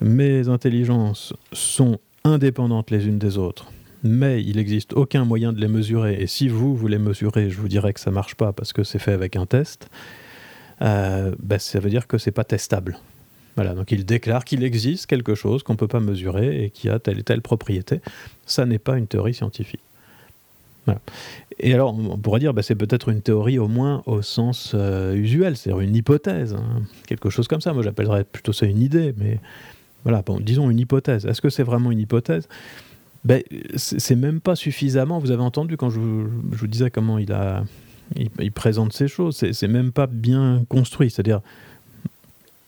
mes 0.00 0.48
intelligences 0.48 1.32
sont 1.52 1.98
indépendantes 2.22 2.90
les 2.90 3.06
unes 3.06 3.18
des 3.18 3.38
autres, 3.38 3.66
mais 4.06 4.42
il 4.42 4.56
n'existe 4.56 4.92
aucun 4.92 5.24
moyen 5.24 5.52
de 5.52 5.60
les 5.60 5.68
mesurer. 5.68 6.16
Et 6.20 6.26
si 6.26 6.48
vous, 6.48 6.76
vous 6.76 6.88
les 6.88 6.98
mesurez, 6.98 7.50
je 7.50 7.58
vous 7.58 7.68
dirais 7.68 7.92
que 7.92 8.00
ça 8.00 8.10
ne 8.10 8.14
marche 8.14 8.34
pas 8.34 8.52
parce 8.52 8.72
que 8.72 8.84
c'est 8.84 8.98
fait 8.98 9.12
avec 9.12 9.36
un 9.36 9.46
test, 9.46 9.88
euh, 10.82 11.34
ben, 11.42 11.58
ça 11.58 11.80
veut 11.80 11.90
dire 11.90 12.06
que 12.06 12.18
c'est 12.18 12.32
pas 12.32 12.44
testable. 12.44 12.98
Voilà, 13.56 13.74
donc 13.74 13.90
il 13.90 14.04
déclare 14.04 14.44
qu'il 14.44 14.62
existe 14.62 15.06
quelque 15.06 15.34
chose 15.34 15.62
qu'on 15.62 15.72
ne 15.72 15.78
peut 15.78 15.88
pas 15.88 16.00
mesurer 16.00 16.64
et 16.64 16.70
qui 16.70 16.90
a 16.90 16.98
telle 16.98 17.18
et 17.18 17.22
telle 17.22 17.40
propriété. 17.40 18.00
Ça 18.44 18.66
n'est 18.66 18.78
pas 18.78 18.98
une 18.98 19.06
théorie 19.06 19.34
scientifique. 19.34 19.80
Et 21.58 21.74
alors, 21.74 21.96
on 21.98 22.18
pourrait 22.18 22.38
dire, 22.38 22.54
ben, 22.54 22.62
c'est 22.62 22.74
peut-être 22.74 23.08
une 23.08 23.22
théorie 23.22 23.58
au 23.58 23.66
moins 23.66 24.02
au 24.06 24.22
sens 24.22 24.72
euh, 24.74 25.14
usuel, 25.14 25.56
c'est-à-dire 25.56 25.80
une 25.80 25.96
hypothèse, 25.96 26.54
hein. 26.54 26.82
quelque 27.06 27.30
chose 27.30 27.48
comme 27.48 27.60
ça. 27.60 27.72
Moi, 27.72 27.82
j'appellerais 27.82 28.24
plutôt 28.24 28.52
ça 28.52 28.66
une 28.66 28.80
idée, 28.80 29.14
mais 29.16 29.40
voilà, 30.04 30.22
disons 30.40 30.70
une 30.70 30.78
hypothèse. 30.78 31.26
Est-ce 31.26 31.40
que 31.40 31.50
c'est 31.50 31.64
vraiment 31.64 31.90
une 31.90 31.98
hypothèse? 31.98 32.46
Ben, 33.26 33.42
c'est 33.74 34.14
même 34.14 34.40
pas 34.40 34.54
suffisamment. 34.54 35.18
Vous 35.18 35.32
avez 35.32 35.42
entendu 35.42 35.76
quand 35.76 35.90
je 35.90 35.98
vous, 35.98 36.66
disais 36.68 36.90
comment 36.90 37.18
il, 37.18 38.52
présente 38.52 38.92
ces 38.92 39.08
choses, 39.08 39.44
c'est 39.50 39.68
même 39.68 39.90
pas 39.90 40.06
bien 40.06 40.62
construit. 40.68 41.10
C'est-à-dire, 41.10 41.40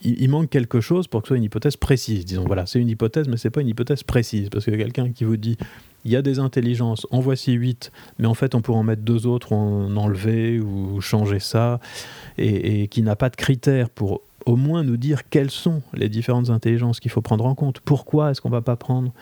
il, 0.02 0.28
manque 0.28 0.50
quelque 0.50 0.80
chose 0.80 1.06
pour 1.06 1.22
que 1.22 1.28
ce 1.28 1.28
soit 1.28 1.36
une 1.36 1.44
hypothèse 1.44 1.76
précise. 1.76 2.24
Disons, 2.24 2.42
voilà, 2.44 2.66
c'est 2.66 2.80
une 2.80 2.88
hypothèse, 2.88 3.28
mais 3.28 3.36
c'est 3.36 3.50
pas 3.50 3.60
une 3.60 3.68
hypothèse 3.68 4.02
précise. 4.02 4.48
Parce 4.48 4.64
que 4.64 4.72
quelqu'un 4.72 5.12
qui 5.12 5.22
vous 5.22 5.36
dit, 5.36 5.56
il 6.04 6.10
y 6.10 6.16
a 6.16 6.22
des 6.22 6.40
intelligences, 6.40 7.06
en 7.12 7.20
voici 7.20 7.52
8, 7.52 7.92
mais 8.18 8.26
en 8.26 8.34
fait, 8.34 8.56
on 8.56 8.60
pourrait 8.60 8.78
en 8.78 8.84
mettre 8.84 9.02
deux 9.02 9.28
autres, 9.28 9.52
ou 9.52 9.54
en 9.54 9.96
enlever, 9.96 10.58
ou 10.58 11.00
changer 11.00 11.38
ça, 11.38 11.78
et, 12.36 12.88
qui 12.88 13.02
n'a 13.02 13.14
pas 13.14 13.30
de 13.30 13.36
critères 13.36 13.90
pour 13.90 14.22
au 14.44 14.56
moins 14.56 14.82
nous 14.82 14.96
dire 14.96 15.28
quelles 15.28 15.52
sont 15.52 15.82
les 15.94 16.08
différentes 16.08 16.50
intelligences 16.50 16.98
qu'il 16.98 17.12
faut 17.12 17.22
prendre 17.22 17.46
en 17.46 17.54
compte. 17.54 17.78
Pourquoi 17.78 18.32
est-ce 18.32 18.40
qu'on 18.40 18.48
ne 18.48 18.54
va 18.54 18.62
pas 18.62 18.74
prendre 18.74 19.12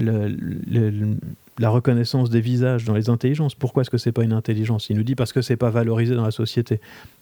la 0.00 1.70
reconnaissance 1.70 2.30
des 2.30 2.40
visages 2.40 2.84
dans 2.84 2.94
les 2.94 3.08
intelligences. 3.08 3.54
Pourquoi 3.54 3.82
est-ce 3.82 3.90
que 3.90 3.98
c'est 3.98 4.12
pas 4.12 4.24
une 4.24 4.32
intelligence? 4.32 4.90
Il 4.90 4.96
nous 4.96 5.02
dit 5.02 5.14
parce 5.14 5.32
que 5.32 5.42
c'est 5.42 5.56
pas 5.56 5.70
valorisé 5.70 6.14
dans 6.14 6.24
la 6.24 6.30
société. 6.30 6.80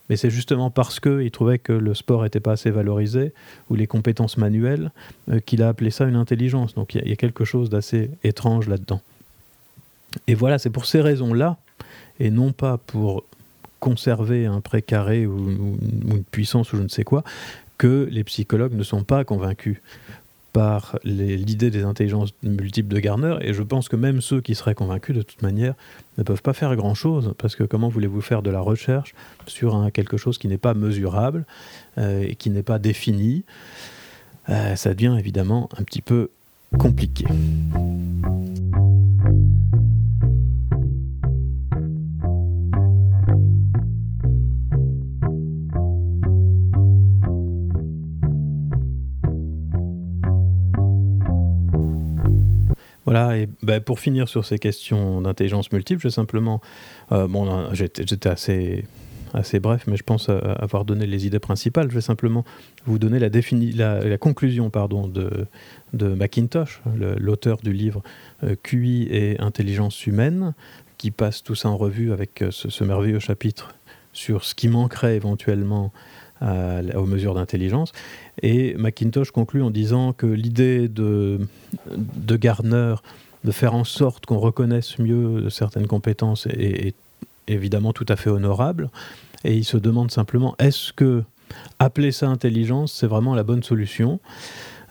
Mais 0.08 0.16
c'est 0.16 0.30
justement 0.30 0.70
parce 0.70 1.00
qu'il 1.00 1.30
trouvait 1.30 1.58
que 1.58 1.72
le 1.72 1.94
sport 1.94 2.22
n'était 2.22 2.40
pas 2.40 2.52
assez 2.52 2.70
valorisé, 2.70 3.32
ou 3.68 3.74
les 3.74 3.86
compétences 3.86 4.36
manuelles, 4.36 4.90
euh, 5.30 5.40
qu'il 5.40 5.62
a 5.62 5.68
appelé 5.68 5.90
ça 5.90 6.06
une 6.06 6.16
intelligence. 6.16 6.74
Donc 6.74 6.94
il 6.94 7.06
y, 7.06 7.12
a 7.12 7.16
quelque 7.16 7.44
chose 7.44 7.68
d'assez 7.68 8.10
étrange 8.24 8.68
là-dedans. 8.68 9.02
Et 10.26 10.34
voilà, 10.34 10.58
c'est 10.58 10.70
pour 10.70 10.86
ces 10.86 11.00
raisons-là, 11.00 11.58
et 12.20 12.30
non 12.30 12.52
pas 12.52 12.78
pour 12.78 13.24
conserver 13.80 14.46
un 14.46 14.60
précaré 14.60 15.26
ou, 15.26 15.36
ou, 15.36 15.78
une 16.10 16.24
puissance 16.24 16.72
ou 16.72 16.78
je 16.78 16.82
ne 16.82 16.88
sais 16.88 17.04
quoi, 17.04 17.22
que 17.76 18.08
les 18.10 18.24
psychologues 18.24 18.74
ne 18.74 18.82
sont 18.82 19.04
pas 19.04 19.24
convaincus 19.24 19.80
par 20.52 20.98
l'idée 21.04 21.70
des 21.70 21.84
intelligences 21.84 22.32
multiples 22.42 22.94
de 22.94 22.98
Garner, 23.00 23.36
et 23.40 23.52
je 23.52 23.62
pense 23.62 23.88
que 23.88 23.96
même 23.96 24.20
ceux 24.20 24.40
qui 24.40 24.54
seraient 24.54 24.74
convaincus, 24.74 25.14
de 25.14 25.22
toute 25.22 25.42
manière, 25.42 25.74
ne 26.16 26.22
peuvent 26.22 26.42
pas 26.42 26.52
faire 26.52 26.74
grand-chose, 26.74 27.34
parce 27.38 27.54
que 27.54 27.64
comment 27.64 27.88
voulez-vous 27.88 28.20
faire 28.20 28.42
de 28.42 28.50
la 28.50 28.60
recherche 28.60 29.14
sur 29.46 29.90
quelque 29.92 30.16
chose 30.16 30.38
qui 30.38 30.48
n'est 30.48 30.58
pas 30.58 30.74
mesurable 30.74 31.44
euh, 31.98 32.24
et 32.26 32.34
qui 32.34 32.50
n'est 32.50 32.62
pas 32.62 32.78
défini? 32.78 33.44
Euh, 34.48 34.76
Ça 34.76 34.94
devient 34.94 35.16
évidemment 35.18 35.68
un 35.78 35.82
petit 35.82 36.02
peu 36.02 36.30
compliqué. 36.78 37.26
Voilà, 53.08 53.38
et 53.38 53.48
ben, 53.62 53.80
pour 53.80 54.00
finir 54.00 54.28
sur 54.28 54.44
ces 54.44 54.58
questions 54.58 55.22
d'intelligence 55.22 55.72
multiple, 55.72 56.02
je 56.02 56.10
simplement. 56.10 56.60
Euh, 57.10 57.26
bon, 57.26 57.72
j'étais 57.72 58.28
assez, 58.28 58.84
assez 59.32 59.60
bref, 59.60 59.84
mais 59.86 59.96
je 59.96 60.02
pense 60.02 60.28
avoir 60.28 60.84
donné 60.84 61.06
les 61.06 61.26
idées 61.26 61.38
principales. 61.38 61.88
Je 61.88 61.94
vais 61.94 62.02
simplement 62.02 62.44
vous 62.84 62.98
donner 62.98 63.18
la, 63.18 63.30
la, 64.04 64.18
conclusion 64.18 64.68
pardon, 64.68 65.08
de, 65.08 65.46
de 65.94 66.08
Macintosh, 66.08 66.82
l'auteur 67.16 67.56
du 67.62 67.72
livre 67.72 68.02
euh, 68.44 68.56
QI 68.62 69.08
et 69.10 69.40
intelligence 69.40 70.06
humaine, 70.06 70.52
qui 70.98 71.10
passe 71.10 71.42
tout 71.42 71.54
ça 71.54 71.70
en 71.70 71.78
revue 71.78 72.12
avec 72.12 72.42
euh, 72.42 72.50
ce 72.50 72.84
merveilleux 72.84 73.20
chapitre 73.20 73.74
sur 74.12 74.44
ce 74.44 74.54
qui 74.54 74.68
manquerait 74.68 75.16
éventuellement 75.16 75.94
aux 76.40 77.06
mesures 77.06 77.34
d'intelligence. 77.34 77.92
Et 78.42 78.74
Macintosh 78.74 79.30
conclut 79.30 79.62
en 79.62 79.70
disant 79.70 80.12
que 80.12 80.26
l'idée 80.26 80.88
de, 80.88 81.40
de 81.96 82.36
Gardner 82.36 82.94
de 83.44 83.50
faire 83.50 83.74
en 83.74 83.84
sorte 83.84 84.26
qu'on 84.26 84.38
reconnaisse 84.38 84.98
mieux 84.98 85.48
certaines 85.50 85.86
compétences 85.86 86.46
est, 86.46 86.94
évidemment 87.46 87.92
tout 87.94 88.06
à 88.08 88.16
fait 88.16 88.30
honorable. 88.30 88.90
Et 89.44 89.56
il 89.56 89.64
se 89.64 89.76
demande 89.78 90.10
simplement 90.10 90.54
est-ce 90.58 90.92
que 90.92 91.22
appeler 91.78 92.12
ça 92.12 92.28
intelligence, 92.28 92.92
c'est 92.92 93.06
vraiment 93.06 93.34
la 93.34 93.42
bonne 93.42 93.62
solution? 93.62 94.20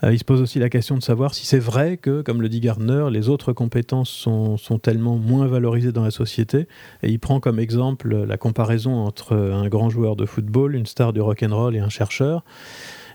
Il 0.04 0.18
se 0.18 0.24
pose 0.24 0.40
aussi 0.40 0.58
la 0.58 0.68
question 0.68 0.96
de 0.96 1.02
savoir 1.02 1.34
si 1.34 1.44
c'est 1.44 1.58
vrai 1.58 1.96
que, 1.96 2.22
comme 2.22 2.40
le 2.40 2.48
dit 2.48 2.60
Gardner, 2.60 3.06
les 3.10 3.28
autres 3.28 3.52
compétences 3.52 4.10
sont, 4.10 4.56
sont, 4.56 4.78
tellement 4.78 5.16
moins 5.16 5.46
valorisées 5.46 5.92
dans 5.92 6.04
la 6.04 6.12
société. 6.12 6.68
Et 7.02 7.10
il 7.10 7.18
prend 7.18 7.40
comme 7.40 7.58
exemple 7.58 8.14
la 8.14 8.36
comparaison 8.36 8.94
entre 8.94 9.36
un 9.36 9.68
grand 9.68 9.90
joueur 9.90 10.14
de 10.14 10.24
football, 10.24 10.76
une 10.76 10.86
star 10.86 11.12
du 11.12 11.20
rock'n'roll 11.20 11.74
et 11.74 11.80
un 11.80 11.88
chercheur. 11.88 12.44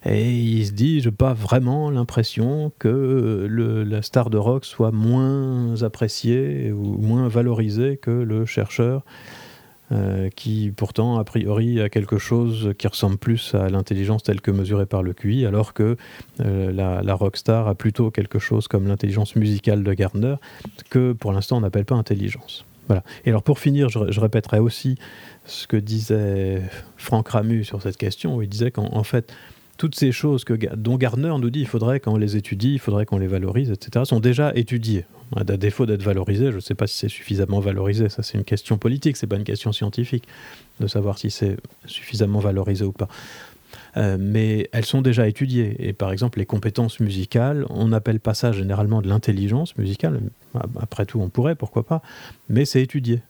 Et 0.05 0.33
il 0.33 0.65
se 0.65 0.71
dit, 0.73 0.99
je 0.99 1.09
n'ai 1.09 1.15
pas 1.15 1.33
vraiment 1.33 1.89
l'impression 1.89 2.73
que 2.77 3.47
le, 3.49 3.83
la 3.83 4.01
star 4.01 4.29
de 4.29 4.37
rock 4.37 4.65
soit 4.65 4.91
moins 4.91 5.81
appréciée 5.83 6.73
ou 6.73 6.97
moins 6.97 7.29
valorisée 7.29 7.97
que 7.97 8.11
le 8.11 8.45
chercheur. 8.45 9.03
Euh, 9.91 10.29
qui 10.29 10.71
pourtant, 10.75 11.17
a 11.17 11.23
priori, 11.25 11.81
a 11.81 11.89
quelque 11.89 12.17
chose 12.17 12.73
qui 12.77 12.87
ressemble 12.87 13.17
plus 13.17 13.53
à 13.53 13.69
l'intelligence 13.69 14.23
telle 14.23 14.39
que 14.39 14.49
mesurée 14.49 14.85
par 14.85 15.03
le 15.03 15.13
QI, 15.13 15.45
alors 15.45 15.73
que 15.73 15.97
euh, 16.39 16.71
la, 16.71 17.13
rockstar 17.13 17.67
a 17.67 17.75
plutôt 17.75 18.09
quelque 18.09 18.39
chose 18.39 18.69
comme 18.69 18.87
l'intelligence 18.87 19.35
musicale 19.35 19.83
de 19.83 19.93
Gardner, 19.93 20.35
que 20.89 21.11
pour 21.11 21.33
l'instant 21.33 21.57
on 21.57 21.61
n'appelle 21.61 21.85
pas 21.85 21.95
intelligence. 21.95 22.65
Voilà. 22.87 23.03
Et 23.25 23.29
alors 23.29 23.43
pour 23.43 23.59
finir, 23.59 23.89
je, 23.89 23.99
je, 24.09 24.19
répéterai 24.19 24.59
aussi 24.59 24.95
ce 25.45 25.67
que 25.67 25.77
disait 25.77 26.61
Franck 26.97 27.29
Ramu 27.29 27.63
sur 27.63 27.81
cette 27.81 27.97
question, 27.97 28.37
où 28.37 28.41
il 28.41 28.49
disait 28.49 28.71
qu'en 28.71 29.03
fait, 29.03 29.33
toutes 29.77 29.95
ces 29.95 30.11
choses 30.11 30.43
que, 30.43 30.53
dont 30.75 30.97
Gardner 30.97 31.33
nous 31.39 31.49
dit 31.49 31.61
il 31.61 31.67
faudrait 31.67 31.99
qu'on 31.99 32.17
les 32.17 32.37
étudie, 32.37 32.73
il 32.73 32.79
faudrait 32.79 33.05
qu'on 33.05 33.17
les 33.17 33.27
valorise, 33.27 33.71
etc., 33.71 34.05
sont 34.05 34.19
déjà 34.19 34.53
étudiées. 34.55 35.05
À 35.35 35.43
défaut 35.43 35.87
d'être 35.87 36.03
valorisées, 36.03 36.51
je 36.51 36.57
ne 36.57 36.61
sais 36.61 36.75
pas 36.75 36.85
si 36.85 36.97
c'est 36.97 37.09
suffisamment 37.09 37.59
valorisé, 37.59 38.07
ça 38.09 38.21
c'est 38.21 38.37
une 38.37 38.43
question 38.43 38.77
politique, 38.77 39.17
c'est 39.17 39.25
pas 39.25 39.35
une 39.35 39.43
question 39.43 39.71
scientifique, 39.71 40.27
de 40.79 40.85
savoir 40.85 41.17
si 41.17 41.31
c'est 41.31 41.57
suffisamment 41.85 42.39
valorisé 42.39 42.85
ou 42.85 42.91
pas. 42.91 43.07
Euh, 43.97 44.17
mais 44.19 44.69
elles 44.71 44.85
sont 44.85 45.01
déjà 45.01 45.27
étudiées. 45.27 45.75
Et 45.79 45.93
par 45.93 46.11
exemple, 46.11 46.39
les 46.39 46.45
compétences 46.45 46.99
musicales, 46.99 47.65
on 47.69 47.87
n'appelle 47.87 48.19
pas 48.19 48.33
ça 48.33 48.51
généralement 48.51 49.01
de 49.01 49.07
l'intelligence 49.07 49.77
musicale. 49.77 50.19
Après 50.79 51.05
tout, 51.05 51.19
on 51.19 51.29
pourrait, 51.29 51.55
pourquoi 51.55 51.83
pas, 51.83 52.01
mais 52.49 52.65
c'est 52.65 52.81
étudié. 52.81 53.21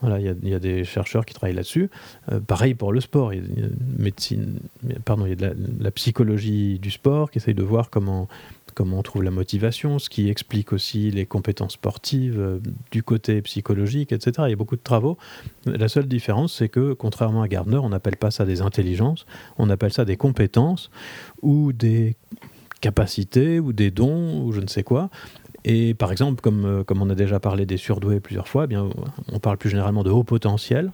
Voilà, 0.00 0.18
il 0.18 0.48
y, 0.48 0.54
a 0.54 0.58
des 0.58 0.84
chercheurs 0.84 1.26
qui 1.26 1.34
travaillent 1.34 1.54
là-dessus. 1.54 1.90
Euh, 2.32 2.40
pareil 2.40 2.74
pour 2.74 2.92
le 2.92 3.00
sport. 3.00 3.34
Il 3.34 3.40
y 3.58 3.62
a, 3.62 3.68
médecine, 3.98 4.58
pardon, 5.04 5.26
y 5.26 5.32
a 5.32 5.34
de 5.34 5.54
la, 5.78 5.90
psychologie 5.90 6.78
du 6.78 6.90
sport 6.90 7.30
qui 7.30 7.38
essaye 7.38 7.54
de 7.54 7.62
voir 7.62 7.90
comment, 7.90 8.26
comment 8.74 8.98
on 8.98 9.02
trouve 9.02 9.22
la 9.22 9.30
motivation, 9.30 9.98
ce 9.98 10.08
qui 10.08 10.30
explique 10.30 10.72
aussi 10.72 11.10
les 11.10 11.26
compétences 11.26 11.74
sportives 11.74 12.40
euh, 12.40 12.60
du 12.90 13.02
côté 13.02 13.42
psychologique, 13.42 14.12
etc. 14.12 14.32
Il 14.46 14.50
y 14.50 14.54
a 14.54 14.56
beaucoup 14.56 14.76
de 14.76 14.82
travaux. 14.82 15.18
La 15.66 15.88
seule 15.88 16.08
différence, 16.08 16.54
c'est 16.54 16.70
que, 16.70 16.94
contrairement 16.94 17.42
à 17.42 17.48
Gardner, 17.48 17.76
on 17.78 17.90
n'appelle 17.90 18.16
pas 18.16 18.30
ça 18.30 18.46
des 18.46 18.62
intelligences, 18.62 19.26
on 19.58 19.68
appelle 19.68 19.92
ça 19.92 20.06
des 20.06 20.16
compétences 20.16 20.90
ou 21.42 21.74
des 21.74 22.16
capacités 22.80 23.60
ou 23.60 23.74
des 23.74 23.90
dons 23.90 24.42
ou 24.42 24.52
je 24.52 24.60
ne 24.60 24.66
sais 24.66 24.82
quoi. 24.82 25.10
Et 25.64 25.94
par 25.94 26.12
exemple, 26.12 26.40
comme, 26.40 26.64
euh, 26.64 26.84
comme 26.84 27.02
on 27.02 27.10
a 27.10 27.14
déjà 27.14 27.40
parlé 27.40 27.66
des 27.66 27.76
surdoués 27.76 28.20
plusieurs 28.20 28.48
fois, 28.48 28.64
eh 28.64 28.66
bien, 28.66 28.88
on 29.30 29.38
parle 29.38 29.58
plus 29.58 29.70
généralement 29.70 30.02
de 30.02 30.10
haut 30.10 30.24
potentiel. 30.24 30.92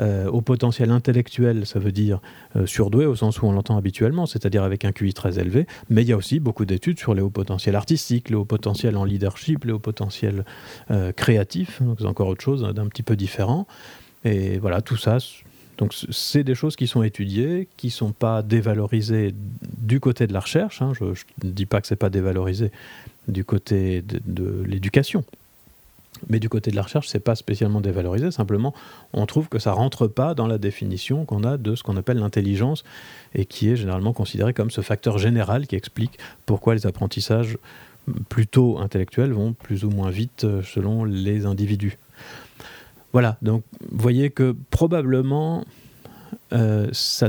Euh, 0.00 0.30
haut 0.30 0.42
potentiel 0.42 0.92
intellectuel, 0.92 1.66
ça 1.66 1.80
veut 1.80 1.90
dire 1.90 2.20
euh, 2.54 2.66
surdoué 2.66 3.04
au 3.04 3.16
sens 3.16 3.42
où 3.42 3.46
on 3.46 3.52
l'entend 3.52 3.76
habituellement, 3.76 4.26
c'est-à-dire 4.26 4.62
avec 4.62 4.84
un 4.84 4.92
QI 4.92 5.12
très 5.12 5.40
élevé, 5.40 5.66
mais 5.90 6.02
il 6.02 6.08
y 6.08 6.12
a 6.12 6.16
aussi 6.16 6.38
beaucoup 6.38 6.64
d'études 6.64 7.00
sur 7.00 7.14
les 7.14 7.20
hauts 7.20 7.30
potentiels 7.30 7.74
artistiques, 7.74 8.30
les 8.30 8.36
hauts 8.36 8.44
potentiels 8.44 8.96
en 8.96 9.02
leadership, 9.02 9.64
les 9.64 9.72
hauts 9.72 9.80
potentiels 9.80 10.44
créatifs, 11.16 11.82
donc 11.82 11.96
c'est 11.98 12.06
encore 12.06 12.28
autre 12.28 12.44
chose 12.44 12.62
d'un 12.62 12.86
petit 12.86 13.02
peu 13.02 13.16
différent. 13.16 13.66
Et 14.24 14.58
voilà, 14.58 14.82
tout 14.82 14.96
ça, 14.96 15.18
donc 15.78 15.94
c'est 16.10 16.42
des 16.42 16.56
choses 16.56 16.74
qui 16.74 16.88
sont 16.88 17.04
étudiées, 17.04 17.68
qui 17.76 17.86
ne 17.86 17.92
sont 17.92 18.12
pas 18.12 18.42
dévalorisées 18.42 19.32
du 19.78 20.00
côté 20.00 20.26
de 20.26 20.32
la 20.32 20.40
recherche. 20.40 20.82
Hein. 20.82 20.92
Je 20.98 21.04
ne 21.04 21.50
dis 21.50 21.66
pas 21.66 21.80
que 21.80 21.86
ce 21.86 21.94
n'est 21.94 21.98
pas 21.98 22.10
dévalorisé, 22.10 22.72
du 23.28 23.44
côté 23.44 24.02
de, 24.02 24.64
l'éducation. 24.66 25.24
Mais 26.28 26.40
du 26.40 26.48
côté 26.48 26.72
de 26.72 26.76
la 26.76 26.82
recherche, 26.82 27.06
c'est 27.06 27.20
pas 27.20 27.36
spécialement 27.36 27.80
dévalorisé, 27.80 28.32
simplement 28.32 28.74
on 29.12 29.24
trouve 29.26 29.48
que 29.48 29.60
ça 29.60 29.70
rentre 29.70 30.08
pas 30.08 30.34
dans 30.34 30.48
la 30.48 30.58
définition 30.58 31.24
qu'on 31.24 31.44
a 31.44 31.56
de 31.56 31.76
ce 31.76 31.84
qu'on 31.84 31.96
appelle 31.96 32.18
l'intelligence 32.18 32.82
et 33.36 33.44
qui 33.44 33.68
est 33.68 33.76
généralement 33.76 34.12
considéré 34.12 34.52
comme 34.52 34.72
ce 34.72 34.80
facteur 34.80 35.18
général 35.18 35.68
qui 35.68 35.76
explique 35.76 36.18
pourquoi 36.44 36.74
les 36.74 36.86
apprentissages 36.86 37.56
plutôt 38.28 38.78
intellectuels 38.78 39.32
vont 39.32 39.52
plus 39.52 39.84
ou 39.84 39.90
moins 39.90 40.10
vite 40.10 40.44
euh, 40.44 40.62
selon 40.62 41.04
les 41.04 41.46
individus. 41.46 41.98
Voilà, 43.12 43.38
donc 43.42 43.62
vous 43.90 43.98
voyez 43.98 44.30
que 44.30 44.54
probablement 44.70 45.64
euh, 46.52 46.88
ça 46.92 47.28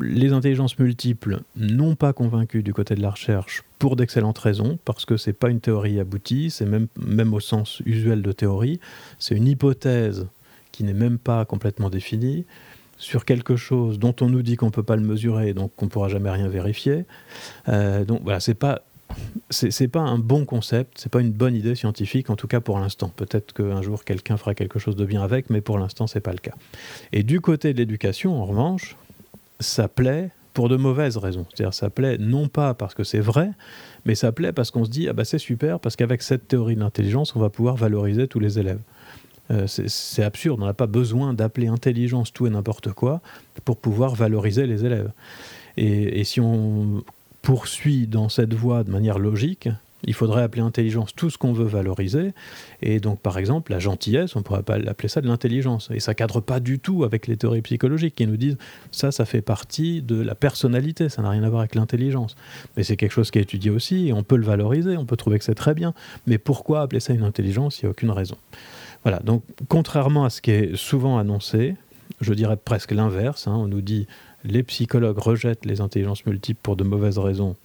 les 0.00 0.32
intelligences 0.32 0.78
multiples 0.78 1.40
n'ont 1.56 1.94
pas 1.94 2.12
convaincu 2.12 2.62
du 2.62 2.72
côté 2.72 2.94
de 2.94 3.02
la 3.02 3.10
recherche 3.10 3.62
pour 3.78 3.96
d'excellentes 3.96 4.38
raisons, 4.38 4.78
parce 4.84 5.04
que 5.04 5.16
c'est 5.16 5.32
pas 5.32 5.50
une 5.50 5.60
théorie 5.60 6.00
aboutie, 6.00 6.50
c'est 6.50 6.66
même, 6.66 6.88
même 6.96 7.34
au 7.34 7.40
sens 7.40 7.80
usuel 7.84 8.22
de 8.22 8.32
théorie, 8.32 8.80
c'est 9.18 9.34
une 9.34 9.46
hypothèse 9.46 10.26
qui 10.72 10.84
n'est 10.84 10.94
même 10.94 11.18
pas 11.18 11.44
complètement 11.44 11.90
définie 11.90 12.44
sur 12.98 13.24
quelque 13.24 13.56
chose 13.56 13.98
dont 13.98 14.14
on 14.20 14.28
nous 14.28 14.42
dit 14.42 14.56
qu'on 14.56 14.66
ne 14.66 14.70
peut 14.70 14.82
pas 14.82 14.96
le 14.96 15.02
mesurer, 15.02 15.54
donc 15.54 15.72
qu'on 15.76 15.86
ne 15.86 15.90
pourra 15.90 16.08
jamais 16.08 16.30
rien 16.30 16.48
vérifier. 16.48 17.04
Euh, 17.68 18.04
donc 18.04 18.22
voilà, 18.22 18.40
c'est 18.40 18.54
pas 18.54 18.82
c'est 19.50 19.88
pas 19.88 20.00
un 20.00 20.18
bon 20.18 20.44
concept, 20.44 20.98
c'est 20.98 21.10
pas 21.10 21.20
une 21.20 21.32
bonne 21.32 21.54
idée 21.54 21.74
scientifique, 21.74 22.30
en 22.30 22.36
tout 22.36 22.48
cas 22.48 22.60
pour 22.60 22.78
l'instant. 22.78 23.12
Peut-être 23.14 23.52
qu'un 23.52 23.82
jour 23.82 24.04
quelqu'un 24.04 24.36
fera 24.36 24.54
quelque 24.54 24.78
chose 24.78 24.96
de 24.96 25.04
bien 25.04 25.22
avec, 25.22 25.50
mais 25.50 25.60
pour 25.60 25.78
l'instant 25.78 26.06
c'est 26.06 26.20
pas 26.20 26.32
le 26.32 26.38
cas. 26.38 26.54
Et 27.12 27.22
du 27.22 27.40
côté 27.40 27.72
de 27.72 27.78
l'éducation, 27.78 28.40
en 28.40 28.44
revanche, 28.44 28.96
ça 29.60 29.88
plaît 29.88 30.30
pour 30.52 30.68
de 30.68 30.76
mauvaises 30.76 31.16
raisons. 31.16 31.46
C'est-à-dire 31.50 31.74
ça 31.74 31.90
plaît 31.90 32.18
non 32.18 32.48
pas 32.48 32.74
parce 32.74 32.94
que 32.94 33.04
c'est 33.04 33.20
vrai, 33.20 33.50
mais 34.04 34.14
ça 34.14 34.32
plaît 34.32 34.52
parce 34.52 34.70
qu'on 34.70 34.84
se 34.84 34.90
dit 34.90 35.08
ah 35.08 35.12
bah 35.12 35.24
c'est 35.24 35.38
super 35.38 35.78
parce 35.78 35.96
qu'avec 35.96 36.22
cette 36.22 36.48
théorie 36.48 36.74
de 36.74 36.80
l'intelligence, 36.80 37.36
on 37.36 37.40
va 37.40 37.50
pouvoir 37.50 37.76
valoriser 37.76 38.26
tous 38.26 38.40
les 38.40 38.58
élèves. 38.58 38.80
Euh, 39.52 39.66
c'est 39.68 40.24
absurde, 40.24 40.60
on 40.60 40.66
n'a 40.66 40.74
pas 40.74 40.88
besoin 40.88 41.32
d'appeler 41.32 41.68
intelligence 41.68 42.32
tout 42.32 42.48
et 42.48 42.50
n'importe 42.50 42.92
quoi 42.92 43.20
pour 43.64 43.76
pouvoir 43.76 44.16
valoriser 44.16 44.66
les 44.66 44.84
élèves. 44.84 45.12
Et, 45.76 46.20
et, 46.20 46.24
si 46.24 46.40
on 46.40 47.04
poursuit 47.46 48.08
dans 48.08 48.28
cette 48.28 48.54
voie 48.54 48.82
de 48.82 48.90
manière 48.90 49.20
logique, 49.20 49.68
il 50.02 50.14
faudrait 50.14 50.42
appeler 50.42 50.62
intelligence 50.62 51.14
tout 51.14 51.30
ce 51.30 51.38
qu'on 51.38 51.52
veut 51.52 51.64
valoriser. 51.64 52.32
Et 52.82 52.98
donc, 52.98 53.20
par 53.20 53.38
exemple, 53.38 53.70
la 53.70 53.78
gentillesse, 53.78 54.34
on 54.34 54.42
pourrait 54.42 54.64
pas 54.64 54.74
appeler 54.74 55.08
ça 55.08 55.20
de 55.20 55.28
l'intelligence. 55.28 55.88
Et 55.94 56.00
ça 56.00 56.12
cadre 56.12 56.40
pas 56.40 56.58
du 56.58 56.80
tout 56.80 57.04
avec 57.04 57.28
les 57.28 57.36
théories 57.36 57.62
psychologiques 57.62 58.16
qui 58.16 58.26
nous 58.26 58.36
disent 58.36 58.58
ça, 58.90 59.12
ça 59.12 59.24
fait 59.24 59.42
partie 59.42 60.02
de 60.02 60.20
la 60.20 60.34
personnalité, 60.34 61.08
ça 61.08 61.22
n'a 61.22 61.30
rien 61.30 61.44
à 61.44 61.48
voir 61.48 61.60
avec 61.60 61.76
l'intelligence. 61.76 62.34
Mais 62.76 62.82
c'est 62.82 62.96
quelque 62.96 63.12
chose 63.12 63.30
qui 63.30 63.38
est 63.38 63.42
étudié 63.42 63.70
aussi 63.70 64.08
et 64.08 64.12
on 64.12 64.24
peut 64.24 64.36
le 64.36 64.44
valoriser, 64.44 64.96
on 64.96 65.06
peut 65.06 65.16
trouver 65.16 65.38
que 65.38 65.44
c'est 65.44 65.54
très 65.54 65.74
bien. 65.74 65.94
Mais 66.26 66.38
pourquoi 66.38 66.80
appeler 66.80 66.98
ça 66.98 67.12
une 67.12 67.22
intelligence? 67.22 67.80
Il 67.80 67.84
n'y 67.84 67.86
a 67.86 67.90
aucune 67.92 68.10
raison. 68.10 68.36
Voilà, 69.04 69.20
donc 69.20 69.44
contrairement 69.68 70.24
à 70.24 70.30
ce 70.30 70.40
qui 70.40 70.50
est 70.50 70.74
souvent 70.74 71.16
annoncé, 71.16 71.76
je 72.20 72.34
dirais 72.34 72.56
presque 72.56 72.90
l'inverse, 72.90 73.46
hein, 73.46 73.54
on 73.54 73.68
nous 73.68 73.82
dit 73.82 74.08
les 74.46 74.62
psychologues 74.62 75.18
rejettent 75.18 75.66
les 75.66 75.80
intelligences 75.80 76.24
multiples 76.24 76.60
pour 76.62 76.76
de 76.76 76.84
mauvaises 76.84 77.18
raisons 77.18 77.56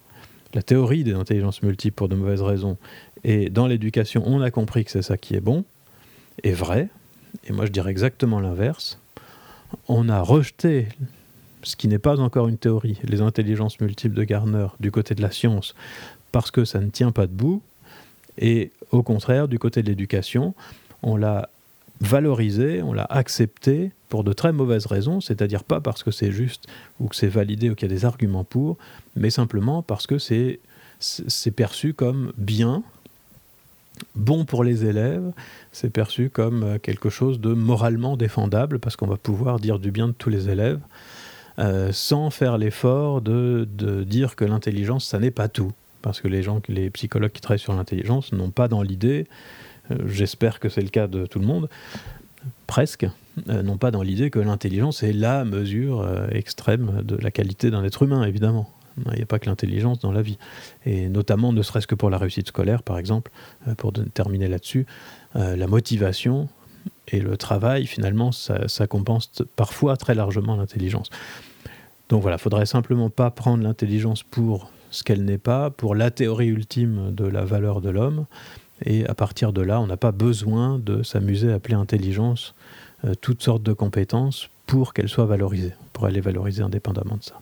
la 0.54 0.62
théorie 0.62 1.04
des 1.04 1.14
intelligences 1.14 1.62
multiples 1.62 1.94
pour 1.94 2.08
de 2.08 2.14
mauvaises 2.14 2.42
raisons. 2.42 2.76
Et 3.24 3.50
dans 3.50 3.66
l'éducation, 3.66 4.22
on 4.26 4.40
a 4.40 4.50
compris 4.50 4.84
que 4.84 4.90
c'est 4.90 5.02
ça 5.02 5.16
qui 5.16 5.34
est 5.34 5.40
bon, 5.40 5.64
et 6.42 6.52
vrai. 6.52 6.88
Et 7.44 7.52
moi, 7.52 7.66
je 7.66 7.70
dirais 7.70 7.90
exactement 7.90 8.40
l'inverse. 8.40 8.98
On 9.88 10.08
a 10.08 10.20
rejeté 10.20 10.88
ce 11.62 11.76
qui 11.76 11.88
n'est 11.88 11.98
pas 11.98 12.20
encore 12.20 12.48
une 12.48 12.58
théorie, 12.58 12.98
les 13.04 13.20
intelligences 13.20 13.80
multiples 13.80 14.14
de 14.14 14.24
Garner 14.24 14.66
du 14.80 14.90
côté 14.90 15.14
de 15.14 15.22
la 15.22 15.30
science, 15.30 15.74
parce 16.32 16.50
que 16.50 16.64
ça 16.64 16.80
ne 16.80 16.90
tient 16.90 17.12
pas 17.12 17.26
debout. 17.26 17.62
Et 18.38 18.72
au 18.90 19.02
contraire, 19.02 19.48
du 19.48 19.58
côté 19.58 19.82
de 19.82 19.88
l'éducation, 19.88 20.54
on 21.02 21.16
l'a 21.16 21.48
valorisé, 22.02 22.82
on 22.82 22.92
l'a 22.92 23.06
accepté 23.08 23.92
pour 24.08 24.24
de 24.24 24.32
très 24.32 24.52
mauvaises 24.52 24.86
raisons, 24.86 25.20
c'est-à-dire 25.20 25.64
pas 25.64 25.80
parce 25.80 26.02
que 26.02 26.10
c'est 26.10 26.32
juste 26.32 26.66
ou 27.00 27.08
que 27.08 27.16
c'est 27.16 27.28
validé 27.28 27.70
ou 27.70 27.74
qu'il 27.74 27.88
y 27.88 27.92
a 27.92 27.94
des 27.94 28.04
arguments 28.04 28.44
pour, 28.44 28.76
mais 29.16 29.30
simplement 29.30 29.82
parce 29.82 30.06
que 30.06 30.18
c'est 30.18 30.60
perçu 31.54 31.94
comme 31.94 32.32
bien, 32.36 32.82
bon 34.16 34.44
pour 34.44 34.64
les 34.64 34.84
élèves, 34.84 35.32
c'est 35.70 35.90
perçu 35.90 36.28
comme 36.28 36.64
euh, 36.64 36.78
quelque 36.78 37.08
chose 37.08 37.40
de 37.40 37.52
moralement 37.52 38.16
défendable, 38.16 38.78
parce 38.78 38.96
qu'on 38.96 39.06
va 39.06 39.16
pouvoir 39.16 39.60
dire 39.60 39.78
du 39.78 39.90
bien 39.90 40.08
de 40.08 40.12
tous 40.12 40.30
les 40.30 40.48
élèves, 40.48 40.80
euh, 41.58 41.92
sans 41.92 42.30
faire 42.30 42.58
l'effort 42.58 43.20
de, 43.20 43.66
dire 44.04 44.36
que 44.36 44.44
l'intelligence, 44.44 45.06
ça 45.06 45.18
n'est 45.18 45.30
pas 45.30 45.48
tout. 45.48 45.72
Parce 46.00 46.20
que 46.20 46.26
les 46.26 46.42
gens, 46.42 46.60
les 46.68 46.90
psychologues 46.90 47.30
qui 47.30 47.40
travaillent 47.40 47.60
sur 47.60 47.74
l'intelligence 47.74 48.32
n'ont 48.32 48.50
pas 48.50 48.66
dans 48.66 48.82
l'idée 48.82 49.28
j'espère 50.06 50.60
que 50.60 50.68
c'est 50.68 50.82
le 50.82 50.88
cas 50.88 51.06
de 51.06 51.26
tout 51.26 51.38
le 51.38 51.46
monde, 51.46 51.68
presque, 52.66 53.06
euh, 53.48 53.62
non 53.62 53.76
pas 53.76 53.90
dans 53.90 54.02
l'idée 54.02 54.30
que 54.30 54.38
l'intelligence 54.38 55.02
est 55.02 55.12
la 55.12 55.44
mesure 55.44 56.00
euh, 56.00 56.26
extrême 56.30 57.02
de 57.02 57.16
la 57.16 57.30
qualité 57.30 57.70
d'un 57.70 57.84
être 57.84 58.02
humain, 58.02 58.24
évidemment. 58.24 58.70
Il 59.06 59.16
n'y 59.16 59.22
a 59.22 59.26
pas 59.26 59.38
que 59.38 59.46
l'intelligence 59.46 60.00
dans 60.00 60.12
la 60.12 60.20
vie. 60.20 60.36
Et 60.84 61.08
notamment, 61.08 61.52
ne 61.52 61.62
serait-ce 61.62 61.86
que 61.86 61.94
pour 61.94 62.10
la 62.10 62.18
réussite 62.18 62.48
scolaire, 62.48 62.82
par 62.82 62.98
exemple, 62.98 63.30
pour 63.78 63.90
terminer 64.12 64.48
là-dessus, 64.48 64.84
la 65.34 65.66
motivation 65.66 66.50
et 67.08 67.20
le 67.20 67.38
travail, 67.38 67.86
finalement, 67.86 68.32
ça, 68.32 68.68
ça 68.68 68.86
compense 68.86 69.30
parfois 69.56 69.96
très 69.96 70.14
largement 70.14 70.56
l'intelligence. 70.56 71.08
Donc 72.10 72.20
voilà, 72.20 72.36
il 72.36 72.40
faudrait 72.40 72.66
simplement 72.66 73.08
pas 73.08 73.30
prendre 73.30 73.64
l'intelligence 73.64 74.22
pour 74.22 74.70
ce 74.90 75.02
qu'elle 75.02 75.24
n'est 75.24 75.38
pas, 75.38 75.70
pour 75.70 75.94
la 75.94 76.10
théorie 76.10 76.48
ultime 76.48 77.14
de 77.14 77.24
la 77.24 77.44
valeur 77.46 77.80
de 77.80 77.88
l'homme, 77.88 78.26
et 78.84 79.06
à 79.06 79.14
partir 79.14 79.52
de 79.52 79.62
là, 79.62 79.80
on 79.80 79.86
n'a 79.86 79.96
pas 79.96 80.12
besoin 80.12 80.78
de 80.78 81.02
s'amuser 81.02 81.52
à 81.52 81.56
appeler 81.56 81.74
intelligence 81.74 82.54
euh, 83.04 83.14
toutes 83.20 83.42
sortes 83.42 83.62
de 83.62 83.72
compétences 83.72 84.48
pour 84.66 84.94
qu'elles 84.94 85.08
soient 85.08 85.26
valorisées. 85.26 85.74
Pourrait 85.92 86.12
les 86.12 86.20
valoriser 86.20 86.62
indépendamment 86.62 87.16
de 87.16 87.22
ça. 87.22 87.40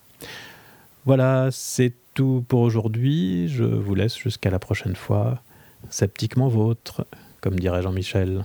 Voilà, 1.05 1.49
c'est 1.51 1.95
tout 2.15 2.45
pour 2.49 2.61
aujourd'hui. 2.61 3.49
Je 3.49 3.65
vous 3.65 3.95
laisse 3.95 4.17
jusqu'à 4.17 4.51
la 4.51 4.59
prochaine 4.59 4.97
fois. 4.97 5.43
Sceptiquement 5.89 6.49
vôtre, 6.49 7.07
comme 7.41 7.59
dirait 7.59 7.83
Jean-Michel. 7.83 8.45